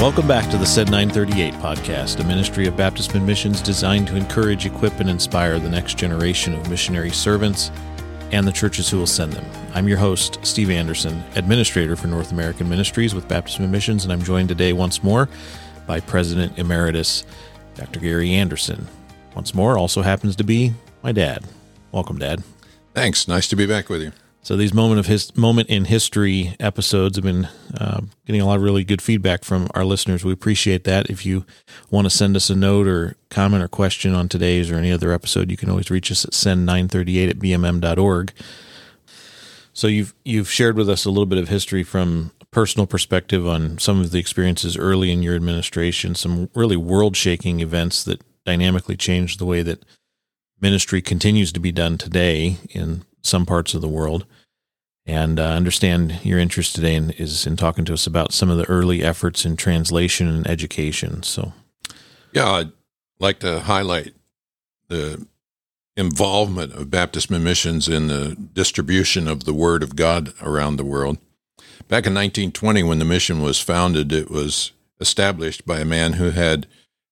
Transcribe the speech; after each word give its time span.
Welcome 0.00 0.28
back 0.28 0.48
to 0.52 0.56
the 0.56 0.64
Send 0.64 0.92
938 0.92 1.54
podcast, 1.54 2.20
a 2.20 2.24
ministry 2.24 2.68
of 2.68 2.76
Baptist 2.76 3.12
Missions 3.16 3.60
designed 3.60 4.06
to 4.06 4.14
encourage, 4.14 4.64
equip, 4.64 5.00
and 5.00 5.10
inspire 5.10 5.58
the 5.58 5.68
next 5.68 5.98
generation 5.98 6.54
of 6.54 6.70
missionary 6.70 7.10
servants 7.10 7.72
and 8.30 8.46
the 8.46 8.52
churches 8.52 8.88
who 8.88 8.96
will 8.96 9.08
send 9.08 9.32
them. 9.32 9.44
I'm 9.74 9.88
your 9.88 9.98
host, 9.98 10.38
Steve 10.42 10.70
Anderson, 10.70 11.20
administrator 11.34 11.96
for 11.96 12.06
North 12.06 12.30
American 12.30 12.68
Ministries 12.68 13.12
with 13.12 13.26
Baptist 13.26 13.58
Missions, 13.58 14.04
and 14.04 14.12
I'm 14.12 14.22
joined 14.22 14.50
today 14.50 14.72
once 14.72 15.02
more 15.02 15.28
by 15.88 15.98
President 15.98 16.56
Emeritus 16.60 17.24
Dr. 17.74 17.98
Gary 17.98 18.34
Anderson. 18.34 18.86
Once 19.34 19.52
more, 19.52 19.76
also 19.76 20.02
happens 20.02 20.36
to 20.36 20.44
be 20.44 20.74
my 21.02 21.10
dad. 21.10 21.44
Welcome, 21.90 22.20
Dad. 22.20 22.44
Thanks. 22.94 23.26
Nice 23.26 23.48
to 23.48 23.56
be 23.56 23.66
back 23.66 23.88
with 23.88 24.02
you. 24.02 24.12
So 24.42 24.56
these 24.56 24.72
moment 24.72 24.98
of 24.98 25.06
his 25.06 25.36
moment 25.36 25.68
in 25.68 25.84
history 25.84 26.56
episodes 26.58 27.16
have 27.16 27.24
been 27.24 27.48
uh, 27.76 28.00
getting 28.24 28.40
a 28.40 28.46
lot 28.46 28.56
of 28.56 28.62
really 28.62 28.84
good 28.84 29.02
feedback 29.02 29.44
from 29.44 29.68
our 29.74 29.84
listeners. 29.84 30.24
We 30.24 30.32
appreciate 30.32 30.84
that. 30.84 31.10
If 31.10 31.26
you 31.26 31.44
want 31.90 32.06
to 32.06 32.10
send 32.10 32.34
us 32.36 32.48
a 32.48 32.56
note 32.56 32.86
or 32.86 33.16
comment 33.30 33.62
or 33.62 33.68
question 33.68 34.14
on 34.14 34.28
today's 34.28 34.70
or 34.70 34.76
any 34.76 34.90
other 34.90 35.12
episode, 35.12 35.50
you 35.50 35.56
can 35.56 35.68
always 35.68 35.90
reach 35.90 36.10
us 36.10 36.24
at 36.24 36.30
send938 36.30 37.30
at 37.30 37.38
bmm.org. 37.38 38.32
So 39.74 39.86
you've 39.86 40.14
you've 40.24 40.50
shared 40.50 40.76
with 40.76 40.88
us 40.88 41.04
a 41.04 41.10
little 41.10 41.26
bit 41.26 41.38
of 41.38 41.48
history 41.48 41.82
from 41.82 42.32
a 42.40 42.44
personal 42.46 42.86
perspective 42.86 43.46
on 43.46 43.78
some 43.78 44.00
of 44.00 44.10
the 44.10 44.18
experiences 44.18 44.76
early 44.76 45.12
in 45.12 45.22
your 45.22 45.36
administration, 45.36 46.14
some 46.14 46.48
really 46.54 46.76
world-shaking 46.76 47.60
events 47.60 48.02
that 48.04 48.22
dynamically 48.44 48.96
changed 48.96 49.38
the 49.38 49.46
way 49.46 49.62
that 49.62 49.84
ministry 50.60 51.00
continues 51.00 51.52
to 51.52 51.60
be 51.60 51.70
done 51.70 51.98
today 51.98 52.56
in 52.70 53.04
some 53.22 53.46
parts 53.46 53.74
of 53.74 53.80
the 53.80 53.88
world 53.88 54.26
and 55.08 55.40
uh, 55.40 55.44
understand 55.44 56.20
your 56.22 56.38
interest 56.38 56.74
today 56.74 56.94
in, 56.94 57.10
is 57.12 57.46
in 57.46 57.56
talking 57.56 57.86
to 57.86 57.94
us 57.94 58.06
about 58.06 58.32
some 58.32 58.50
of 58.50 58.58
the 58.58 58.68
early 58.68 59.02
efforts 59.02 59.46
in 59.46 59.56
translation 59.56 60.28
and 60.28 60.46
education. 60.46 61.22
So, 61.22 61.54
yeah, 62.32 62.50
I'd 62.50 62.72
like 63.18 63.38
to 63.40 63.60
highlight 63.60 64.14
the 64.88 65.26
involvement 65.96 66.74
of 66.74 66.90
Baptist 66.90 67.30
missions 67.30 67.88
in 67.88 68.06
the 68.06 68.36
distribution 68.52 69.26
of 69.26 69.44
the 69.44 69.54
Word 69.54 69.82
of 69.82 69.96
God 69.96 70.32
around 70.42 70.76
the 70.76 70.84
world. 70.84 71.18
Back 71.88 72.06
in 72.06 72.14
1920, 72.14 72.82
when 72.82 72.98
the 72.98 73.04
mission 73.06 73.40
was 73.40 73.60
founded, 73.60 74.12
it 74.12 74.30
was 74.30 74.72
established 75.00 75.64
by 75.64 75.80
a 75.80 75.86
man 75.86 76.14
who 76.14 76.30
had, 76.30 76.66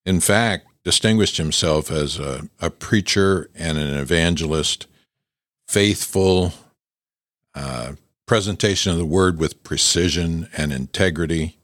in 0.05 0.21
fact, 0.21 0.67
distinguished 0.85 1.39
himself 1.39 1.91
as 1.91 2.19
a, 2.19 2.49
a 2.61 2.71
preacher 2.71 3.49
and 3.55 3.79
an 3.79 3.95
evangelist, 3.95 4.87
faithful, 5.67 6.53
uh, 7.55 7.93
presentation 8.27 8.93
of 8.93 8.99
the 8.99 9.07
word 9.07 9.39
with 9.39 9.63
precision 9.63 10.49
and 10.57 10.73
integrity. 10.73 11.57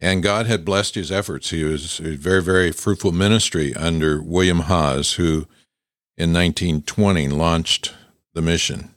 And 0.00 0.22
God 0.22 0.46
had 0.46 0.64
blessed 0.64 0.96
his 0.96 1.12
efforts. 1.12 1.50
He 1.50 1.62
was 1.62 2.00
a 2.00 2.16
very, 2.16 2.42
very 2.42 2.72
fruitful 2.72 3.12
ministry 3.12 3.74
under 3.74 4.20
William 4.20 4.60
Haas, 4.60 5.14
who 5.14 5.46
in 6.16 6.32
1920 6.32 7.28
launched 7.28 7.94
the 8.34 8.42
mission. 8.42 8.90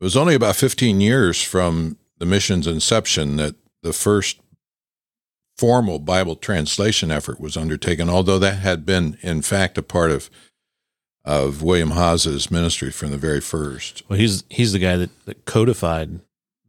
It 0.00 0.04
was 0.04 0.16
only 0.16 0.34
about 0.34 0.56
15 0.56 1.00
years 1.00 1.42
from 1.42 1.98
the 2.18 2.26
mission's 2.26 2.66
inception 2.66 3.36
that 3.36 3.54
the 3.82 3.92
first 3.92 4.40
formal 5.56 5.98
Bible 5.98 6.36
translation 6.36 7.10
effort 7.10 7.40
was 7.40 7.56
undertaken, 7.56 8.08
although 8.08 8.38
that 8.38 8.60
had 8.60 8.86
been, 8.86 9.18
in 9.22 9.42
fact, 9.42 9.76
a 9.76 9.82
part 9.82 10.10
of 10.10 10.30
of 11.28 11.60
William 11.62 11.90
Haas's 11.90 12.50
ministry 12.50 12.90
from 12.90 13.10
the 13.10 13.18
very 13.18 13.42
first. 13.42 14.02
Well, 14.08 14.18
he's 14.18 14.44
he's 14.48 14.72
the 14.72 14.78
guy 14.78 14.96
that, 14.96 15.26
that 15.26 15.44
codified 15.44 16.20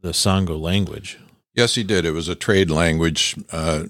the 0.01 0.09
Sango 0.09 0.59
language. 0.59 1.17
Yes, 1.55 1.75
he 1.75 1.83
did. 1.83 2.05
It 2.05 2.11
was 2.11 2.27
a 2.27 2.35
trade 2.35 2.69
language. 2.69 3.37
Uh, 3.51 3.85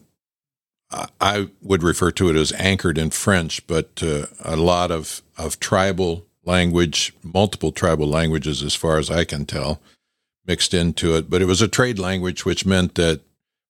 I 1.20 1.50
would 1.62 1.82
refer 1.82 2.12
to 2.12 2.30
it 2.30 2.36
as 2.36 2.52
anchored 2.54 2.98
in 3.00 3.10
French, 3.10 3.66
but 3.66 4.02
uh, 4.02 4.28
a 4.44 4.56
lot 4.56 4.92
of, 4.92 5.22
of 5.38 5.60
tribal 5.60 6.26
language, 6.46 7.14
multiple 7.22 7.72
tribal 7.72 8.08
languages, 8.08 8.64
as 8.64 8.76
far 8.76 8.98
as 8.98 9.12
I 9.12 9.24
can 9.24 9.46
tell, 9.46 9.82
mixed 10.46 10.74
into 10.74 11.16
it. 11.16 11.30
But 11.30 11.42
it 11.42 11.46
was 11.46 11.62
a 11.62 11.68
trade 11.68 12.00
language, 12.00 12.46
which 12.46 12.66
meant 12.66 12.96
that 12.96 13.22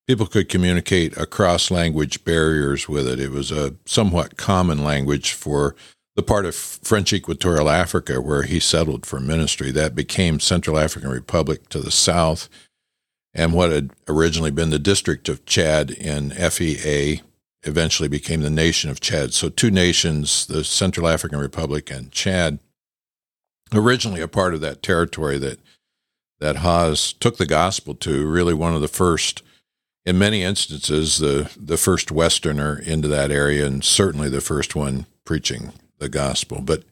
people 0.06 0.26
could 0.26 0.48
communicate 0.48 1.16
across 1.16 1.70
language 1.70 2.24
barriers 2.24 2.88
with 2.88 3.06
it. 3.06 3.20
It 3.20 3.30
was 3.30 3.50
a 3.50 3.74
somewhat 3.84 4.36
common 4.36 4.82
language 4.82 5.32
for 5.32 5.74
the 6.20 6.26
part 6.26 6.44
of 6.44 6.54
French 6.54 7.14
Equatorial 7.14 7.70
Africa 7.70 8.20
where 8.20 8.42
he 8.42 8.60
settled 8.60 9.06
for 9.06 9.18
ministry. 9.20 9.70
That 9.70 9.94
became 9.94 10.38
Central 10.38 10.78
African 10.78 11.08
Republic 11.08 11.70
to 11.70 11.80
the 11.80 11.90
south, 11.90 12.50
and 13.32 13.54
what 13.54 13.70
had 13.70 13.92
originally 14.06 14.50
been 14.50 14.68
the 14.68 14.78
District 14.78 15.30
of 15.30 15.46
Chad 15.46 15.90
in 15.90 16.30
FEA 16.30 17.22
eventually 17.62 18.08
became 18.10 18.42
the 18.42 18.50
nation 18.50 18.90
of 18.90 19.00
Chad. 19.00 19.32
So, 19.32 19.48
two 19.48 19.70
nations, 19.70 20.44
the 20.44 20.62
Central 20.62 21.08
African 21.08 21.38
Republic 21.38 21.90
and 21.90 22.12
Chad, 22.12 22.58
originally 23.72 24.20
a 24.20 24.28
part 24.28 24.52
of 24.52 24.60
that 24.60 24.82
territory 24.82 25.38
that 25.38 25.58
that 26.38 26.56
Haas 26.56 27.14
took 27.14 27.38
the 27.38 27.46
gospel 27.46 27.94
to, 27.94 28.26
really 28.26 28.52
one 28.52 28.74
of 28.74 28.82
the 28.82 28.88
first, 28.88 29.42
in 30.04 30.18
many 30.18 30.42
instances, 30.42 31.16
the 31.16 31.50
the 31.56 31.78
first 31.78 32.12
Westerner 32.12 32.78
into 32.78 33.08
that 33.08 33.30
area, 33.30 33.64
and 33.64 33.82
certainly 33.82 34.28
the 34.28 34.42
first 34.42 34.76
one 34.76 35.06
preaching 35.24 35.72
the 36.00 36.08
gospel. 36.08 36.60
But 36.60 36.82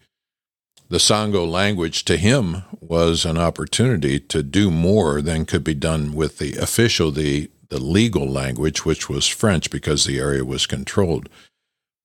the 0.89 0.99
Sango 0.99 1.51
language 1.51 2.05
to 2.07 2.17
him 2.17 2.63
was 2.81 3.25
an 3.25 3.37
opportunity 3.37 4.19
to 4.21 4.43
do 4.43 4.71
more 4.71 5.21
than 5.21 5.45
could 5.45 5.65
be 5.65 5.75
done 5.75 6.15
with 6.15 6.39
the 6.39 6.57
official, 6.57 7.11
the, 7.11 7.51
the 7.69 7.79
legal 7.79 8.27
language, 8.27 8.87
which 8.87 9.09
was 9.09 9.27
French 9.27 9.71
because 9.71 10.05
the 10.05 10.19
area 10.19 10.45
was 10.45 10.67
controlled 10.67 11.29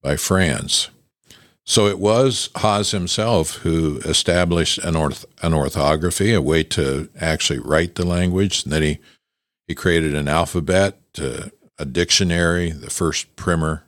by 0.01 0.17
France. 0.17 0.89
So 1.65 1.87
it 1.87 1.97
was 1.97 2.49
Haas 2.57 2.91
himself 2.91 3.57
who 3.59 3.99
established 3.99 4.79
an, 4.79 4.97
orth- 4.97 5.25
an 5.41 5.53
orthography, 5.53 6.33
a 6.33 6.41
way 6.41 6.63
to 6.63 7.07
actually 7.17 7.59
write 7.59 7.95
the 7.95 8.05
language. 8.05 8.63
And 8.63 8.73
then 8.73 8.81
he, 8.81 8.99
he 9.67 9.75
created 9.75 10.13
an 10.13 10.27
alphabet, 10.27 10.99
uh, 11.21 11.47
a 11.79 11.85
dictionary, 11.85 12.71
the 12.71 12.89
first 12.89 13.33
primer. 13.37 13.85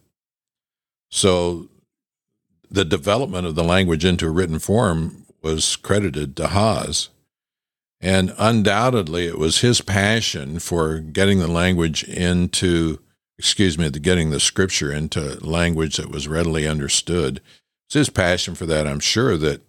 So 1.11 1.67
the 2.69 2.85
development 2.85 3.47
of 3.47 3.55
the 3.55 3.63
language 3.63 4.05
into 4.05 4.27
a 4.27 4.31
written 4.31 4.59
form 4.59 5.25
was 5.41 5.75
credited 5.75 6.35
to 6.37 6.47
Haas. 6.47 7.09
And 8.01 8.33
undoubtedly, 8.37 9.25
it 9.27 9.37
was 9.37 9.61
his 9.61 9.81
passion 9.81 10.59
for 10.59 10.99
getting 10.99 11.39
the 11.39 11.47
language 11.47 12.03
into, 12.03 12.99
excuse 13.37 13.77
me, 13.77 13.89
getting 13.89 14.29
the 14.29 14.39
scripture 14.39 14.91
into 14.91 15.43
language 15.45 15.97
that 15.97 16.11
was 16.11 16.27
readily 16.27 16.67
understood. 16.67 17.41
It's 17.87 17.93
his 17.93 18.09
passion 18.09 18.55
for 18.55 18.65
that, 18.65 18.87
I'm 18.87 18.99
sure, 18.99 19.37
that 19.37 19.61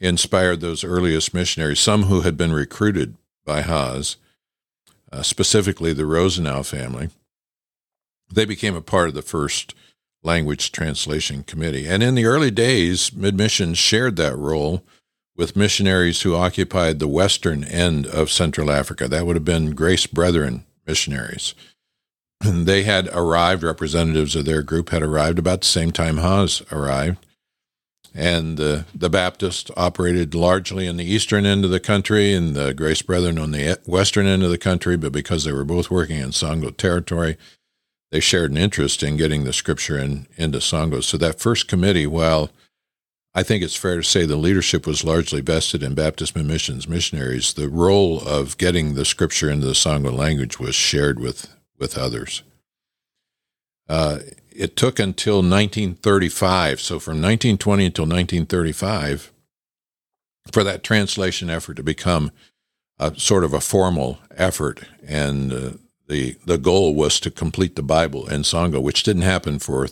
inspired 0.00 0.60
those 0.60 0.84
earliest 0.84 1.32
missionaries, 1.32 1.80
some 1.80 2.04
who 2.04 2.22
had 2.22 2.36
been 2.36 2.52
recruited 2.52 3.16
by 3.44 3.62
Haas, 3.62 4.16
uh, 5.10 5.22
specifically 5.22 5.92
the 5.92 6.06
Rosenau 6.06 6.62
family. 6.62 7.10
They 8.32 8.44
became 8.44 8.74
a 8.74 8.80
part 8.80 9.08
of 9.08 9.14
the 9.14 9.22
first 9.22 9.74
Language 10.22 10.72
Translation 10.72 11.42
Committee. 11.42 11.88
And 11.88 12.02
in 12.02 12.14
the 12.14 12.26
early 12.26 12.50
days, 12.50 13.12
Mid 13.12 13.36
Missions 13.36 13.78
shared 13.78 14.16
that 14.16 14.36
role 14.36 14.84
with 15.36 15.56
missionaries 15.56 16.22
who 16.22 16.34
occupied 16.34 16.98
the 16.98 17.08
western 17.08 17.64
end 17.64 18.06
of 18.06 18.30
Central 18.30 18.70
Africa. 18.70 19.08
That 19.08 19.26
would 19.26 19.36
have 19.36 19.44
been 19.44 19.74
Grace 19.74 20.06
Brethren 20.06 20.64
missionaries. 20.86 21.54
And 22.42 22.66
they 22.66 22.82
had 22.82 23.08
arrived, 23.12 23.62
representatives 23.62 24.36
of 24.36 24.44
their 24.44 24.62
group 24.62 24.90
had 24.90 25.02
arrived 25.02 25.38
about 25.38 25.62
the 25.62 25.66
same 25.66 25.90
time 25.90 26.18
Haas 26.18 26.62
arrived. 26.70 27.24
And 28.14 28.60
uh, 28.60 28.82
the 28.94 29.08
Baptists 29.08 29.70
operated 29.74 30.34
largely 30.34 30.86
in 30.86 30.98
the 30.98 31.10
eastern 31.10 31.46
end 31.46 31.64
of 31.64 31.70
the 31.70 31.80
country 31.80 32.34
and 32.34 32.54
the 32.54 32.74
Grace 32.74 33.00
Brethren 33.00 33.38
on 33.38 33.52
the 33.52 33.80
western 33.86 34.26
end 34.26 34.42
of 34.42 34.50
the 34.50 34.58
country, 34.58 34.98
but 34.98 35.12
because 35.12 35.44
they 35.44 35.52
were 35.52 35.64
both 35.64 35.90
working 35.90 36.18
in 36.18 36.28
Sango 36.28 36.76
territory, 36.76 37.38
they 38.12 38.20
shared 38.20 38.50
an 38.50 38.58
interest 38.58 39.02
in 39.02 39.16
getting 39.16 39.44
the 39.44 39.54
scripture 39.54 39.98
in, 39.98 40.26
into 40.36 40.58
Sango. 40.58 41.02
So 41.02 41.16
that 41.16 41.40
first 41.40 41.66
committee, 41.66 42.06
while 42.06 42.50
I 43.34 43.42
think 43.42 43.64
it's 43.64 43.74
fair 43.74 43.96
to 43.96 44.02
say 44.02 44.26
the 44.26 44.36
leadership 44.36 44.86
was 44.86 45.02
largely 45.02 45.40
vested 45.40 45.82
in 45.82 45.94
Baptist 45.94 46.36
missions 46.36 46.86
missionaries, 46.86 47.54
the 47.54 47.70
role 47.70 48.20
of 48.20 48.58
getting 48.58 48.94
the 48.94 49.06
scripture 49.06 49.50
into 49.50 49.66
the 49.66 49.72
Sango 49.72 50.12
language 50.12 50.60
was 50.60 50.74
shared 50.74 51.18
with, 51.18 51.56
with 51.78 51.96
others. 51.96 52.42
Uh, 53.88 54.18
it 54.54 54.76
took 54.76 54.98
until 54.98 55.36
1935, 55.36 56.82
so 56.82 56.98
from 57.00 57.14
1920 57.14 57.86
until 57.86 58.04
1935, 58.04 59.32
for 60.52 60.62
that 60.62 60.84
translation 60.84 61.48
effort 61.48 61.78
to 61.78 61.82
become 61.82 62.30
a 62.98 63.18
sort 63.18 63.42
of 63.42 63.54
a 63.54 63.60
formal 63.60 64.18
effort. 64.36 64.82
And 65.06 65.50
uh, 65.50 65.70
the 66.12 66.36
the 66.44 66.58
goal 66.58 66.94
was 66.94 67.18
to 67.20 67.30
complete 67.30 67.74
the 67.74 67.82
Bible 67.82 68.28
in 68.28 68.42
Sango, 68.42 68.80
which 68.80 69.02
didn't 69.02 69.22
happen 69.22 69.58
for 69.58 69.88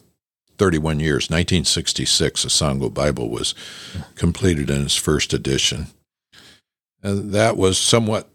31 0.59 1.01
years. 1.01 1.31
1966, 1.31 2.43
the 2.43 2.49
Sango 2.51 2.93
Bible 2.93 3.31
was 3.31 3.55
completed 4.15 4.69
in 4.69 4.83
its 4.83 4.95
first 4.95 5.33
edition. 5.33 5.87
And 7.03 7.33
that 7.33 7.57
was 7.57 7.79
somewhat 7.79 8.29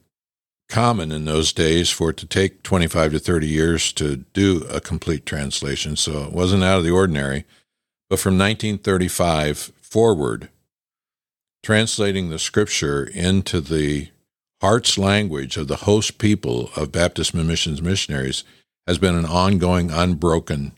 common 0.67 1.11
in 1.11 1.25
those 1.25 1.53
days 1.53 1.91
for 1.91 2.09
it 2.09 2.17
to 2.17 2.25
take 2.25 2.63
25 2.63 3.11
to 3.11 3.19
30 3.19 3.47
years 3.47 3.93
to 3.93 4.17
do 4.33 4.65
a 4.71 4.81
complete 4.81 5.27
translation, 5.27 5.95
so 5.95 6.23
it 6.23 6.33
wasn't 6.33 6.63
out 6.63 6.79
of 6.79 6.83
the 6.83 6.89
ordinary. 6.89 7.45
But 8.09 8.19
from 8.19 8.37
1935 8.39 9.71
forward, 9.81 10.49
translating 11.61 12.29
the 12.29 12.39
scripture 12.39 13.03
into 13.03 13.61
the 13.61 14.09
heart's 14.61 14.97
language 14.97 15.57
of 15.57 15.67
the 15.67 15.77
host 15.77 16.17
people 16.17 16.69
of 16.75 16.91
Baptist 16.91 17.33
missions 17.33 17.81
missionaries 17.81 18.43
has 18.87 18.97
been 18.97 19.15
an 19.15 19.25
ongoing, 19.25 19.91
unbroken 19.91 20.73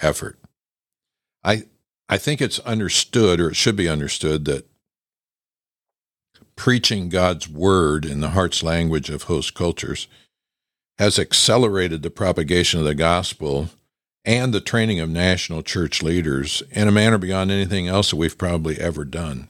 effort. 0.00 0.38
I 1.44 1.64
I 2.08 2.16
think 2.16 2.40
it's 2.40 2.58
understood, 2.60 3.38
or 3.38 3.50
it 3.50 3.56
should 3.56 3.76
be 3.76 3.88
understood, 3.88 4.46
that 4.46 4.66
preaching 6.56 7.08
God's 7.08 7.48
word 7.48 8.04
in 8.04 8.20
the 8.20 8.30
heart's 8.30 8.62
language 8.62 9.10
of 9.10 9.24
host 9.24 9.54
cultures 9.54 10.08
has 10.98 11.18
accelerated 11.18 12.02
the 12.02 12.10
propagation 12.10 12.80
of 12.80 12.86
the 12.86 12.94
gospel 12.94 13.68
and 14.24 14.52
the 14.52 14.60
training 14.60 15.00
of 15.00 15.08
national 15.08 15.62
church 15.62 16.02
leaders 16.02 16.62
in 16.70 16.88
a 16.88 16.92
manner 16.92 17.18
beyond 17.18 17.50
anything 17.50 17.86
else 17.86 18.10
that 18.10 18.16
we've 18.16 18.38
probably 18.38 18.78
ever 18.80 19.04
done. 19.04 19.48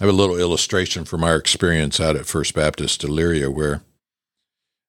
I 0.00 0.04
have 0.04 0.14
a 0.14 0.16
little 0.16 0.38
illustration 0.38 1.04
from 1.04 1.22
our 1.22 1.36
experience 1.36 2.00
out 2.00 2.16
at 2.16 2.24
First 2.24 2.54
Baptist 2.54 3.02
Elyria, 3.02 3.52
where 3.52 3.82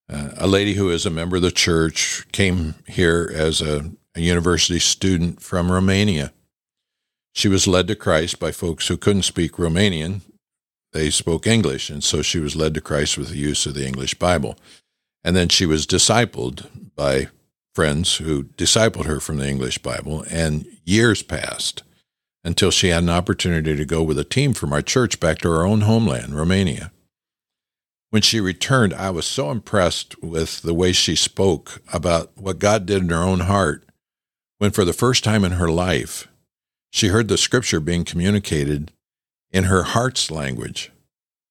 uh, 0.10 0.30
a 0.38 0.48
lady 0.48 0.76
who 0.76 0.90
is 0.90 1.06
a 1.06 1.10
member 1.10 1.36
of 1.36 1.42
the 1.42 1.52
church 1.52 2.26
came 2.32 2.76
here 2.88 3.30
as 3.34 3.62
a, 3.62 3.92
a 4.16 4.22
university 4.22 4.80
student 4.80 5.42
from 5.42 5.70
Romania. 5.70 6.32
She 7.34 7.50
was 7.50 7.68
led 7.68 7.90
to 7.90 7.96
Christ 7.96 8.40
by 8.40 8.54
folks 8.54 8.88
who 8.88 8.96
couldn't 8.96 9.24
speak 9.24 9.54
Romanian. 9.54 10.22
They 10.94 11.10
spoke 11.10 11.46
English, 11.46 11.90
and 11.90 12.02
so 12.02 12.22
she 12.22 12.40
was 12.40 12.56
led 12.56 12.74
to 12.76 12.82
Christ 12.82 13.18
with 13.18 13.32
the 13.32 13.38
use 13.38 13.66
of 13.66 13.74
the 13.74 13.86
English 13.86 14.14
Bible. 14.14 14.58
And 15.26 15.36
then 15.36 15.50
she 15.50 15.66
was 15.66 15.86
discipled 15.86 16.68
by 16.96 17.28
friends 17.76 18.16
who 18.16 18.44
discipled 18.44 19.08
her 19.08 19.20
from 19.20 19.40
the 19.40 19.50
English 19.50 19.80
Bible, 19.80 20.24
and 20.30 20.66
years 20.86 21.22
passed 21.22 21.84
until 22.44 22.72
she 22.72 22.90
had 22.90 23.04
an 23.04 23.10
opportunity 23.10 23.76
to 23.76 23.86
go 23.86 24.02
with 24.02 24.18
a 24.18 24.24
team 24.24 24.54
from 24.54 24.74
our 24.74 24.82
church 24.82 25.20
back 25.20 25.40
to 25.40 25.50
her 25.50 25.66
own 25.66 25.82
homeland, 25.82 26.36
Romania. 26.36 26.92
When 28.10 28.22
she 28.22 28.42
returned, 28.42 28.94
I 28.94 29.10
was 29.10 29.26
so 29.26 29.52
impressed 29.52 30.22
with 30.22 30.62
the 30.64 30.74
way 30.74 30.92
she 30.92 31.16
spoke 31.16 31.82
about 31.94 32.32
what 32.36 32.60
God 32.60 32.86
did 32.86 33.04
in 33.04 33.10
her 33.10 33.24
own 33.24 33.42
heart 33.42 33.86
when, 34.58 34.72
for 34.72 34.84
the 34.84 34.94
first 34.94 35.24
time 35.24 35.44
in 35.44 35.54
her 35.54 35.70
life, 35.70 36.28
she 36.92 37.08
heard 37.08 37.30
the 37.30 37.38
scripture 37.38 37.80
being 37.80 38.04
communicated 38.04 38.92
in 39.52 39.66
her 39.66 39.84
heart's 39.84 40.30
language. 40.30 40.92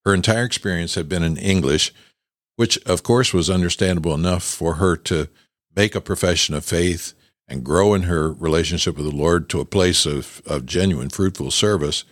Her 0.05 0.15
entire 0.15 0.45
experience 0.45 0.95
had 0.95 1.09
been 1.09 1.23
in 1.23 1.37
English, 1.37 1.93
which, 2.57 2.79
of 2.85 3.03
course, 3.03 3.33
was 3.33 3.49
understandable 3.49 4.15
enough 4.15 4.43
for 4.43 4.75
her 4.75 4.97
to 4.99 5.29
make 5.75 5.95
a 5.95 6.01
profession 6.01 6.55
of 6.55 6.65
faith 6.65 7.15
and 7.51 7.65
grow 7.65 7.93
in 7.93 8.03
her 8.03 8.33
relationship 8.33 8.97
with 8.97 9.05
the 9.05 9.15
Lord 9.15 9.51
to 9.51 9.61
a 9.61 9.65
place 9.65 10.07
of, 10.07 10.41
of 10.47 10.65
genuine, 10.65 11.11
fruitful 11.11 11.51
service. 11.51 12.05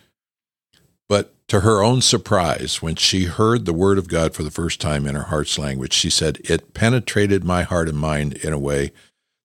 But 1.07 1.33
to 1.47 1.61
her 1.61 1.81
own 1.81 2.01
surprise, 2.01 2.81
when 2.81 2.95
she 2.95 3.23
heard 3.23 3.65
the 3.65 3.73
word 3.73 3.97
of 3.97 4.09
God 4.09 4.35
for 4.35 4.43
the 4.43 4.51
first 4.51 4.79
time 4.79 5.07
in 5.07 5.15
her 5.15 5.23
heart's 5.23 5.57
language, 5.57 5.93
she 5.93 6.09
said, 6.09 6.39
It 6.43 6.73
penetrated 6.73 7.43
my 7.43 7.63
heart 7.63 7.87
and 7.87 7.97
mind 7.97 8.33
in 8.33 8.53
a 8.53 8.59
way 8.59 8.91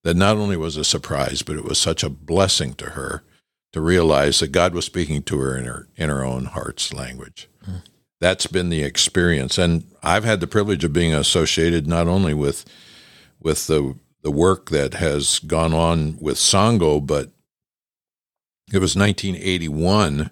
that 0.02 0.16
not 0.16 0.36
only 0.36 0.56
was 0.56 0.76
a 0.76 0.84
surprise, 0.84 1.42
but 1.42 1.56
it 1.56 1.64
was 1.64 1.78
such 1.78 2.02
a 2.02 2.10
blessing 2.10 2.74
to 2.74 2.90
her 2.90 3.22
to 3.72 3.80
realize 3.80 4.40
that 4.40 4.52
God 4.52 4.74
was 4.74 4.84
speaking 4.84 5.22
to 5.22 5.38
her 5.38 5.56
in 5.56 5.64
her 5.64 5.88
in 5.96 6.10
her 6.10 6.24
own 6.24 6.46
heart's 6.46 6.92
language. 6.92 7.48
Mm. 7.66 7.82
That's 8.20 8.46
been 8.46 8.68
the 8.68 8.82
experience. 8.82 9.58
And 9.58 9.84
I've 10.02 10.24
had 10.24 10.40
the 10.40 10.46
privilege 10.46 10.84
of 10.84 10.92
being 10.92 11.14
associated 11.14 11.86
not 11.86 12.06
only 12.06 12.34
with 12.34 12.64
with 13.40 13.66
the 13.66 13.96
the 14.24 14.30
work 14.30 14.70
that 14.70 14.94
has 14.94 15.38
gone 15.40 15.74
on 15.74 16.16
with 16.18 16.38
Sango, 16.38 17.06
but 17.06 17.28
it 18.72 18.78
was 18.78 18.96
1981 18.96 20.30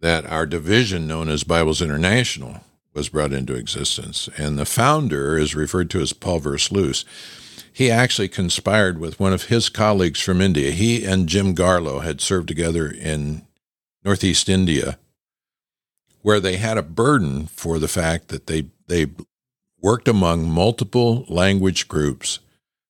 that 0.00 0.26
our 0.26 0.44
division, 0.44 1.06
known 1.06 1.28
as 1.28 1.44
Bibles 1.44 1.80
International, 1.80 2.62
was 2.92 3.08
brought 3.08 3.32
into 3.32 3.54
existence. 3.54 4.28
And 4.36 4.58
the 4.58 4.64
founder 4.66 5.38
is 5.38 5.54
referred 5.54 5.88
to 5.90 6.00
as 6.00 6.12
Paul 6.12 6.40
Versluis. 6.40 7.04
He 7.72 7.92
actually 7.92 8.26
conspired 8.26 8.98
with 8.98 9.20
one 9.20 9.32
of 9.32 9.44
his 9.44 9.68
colleagues 9.68 10.20
from 10.20 10.40
India. 10.40 10.72
He 10.72 11.04
and 11.04 11.28
Jim 11.28 11.54
Garlow 11.54 12.02
had 12.02 12.20
served 12.20 12.48
together 12.48 12.90
in 12.90 13.46
Northeast 14.04 14.48
India, 14.48 14.98
where 16.22 16.40
they 16.40 16.56
had 16.56 16.76
a 16.76 16.82
burden 16.82 17.46
for 17.46 17.78
the 17.78 17.88
fact 17.88 18.28
that 18.28 18.48
they, 18.48 18.64
they 18.88 19.06
worked 19.80 20.08
among 20.08 20.50
multiple 20.50 21.24
language 21.28 21.86
groups 21.86 22.40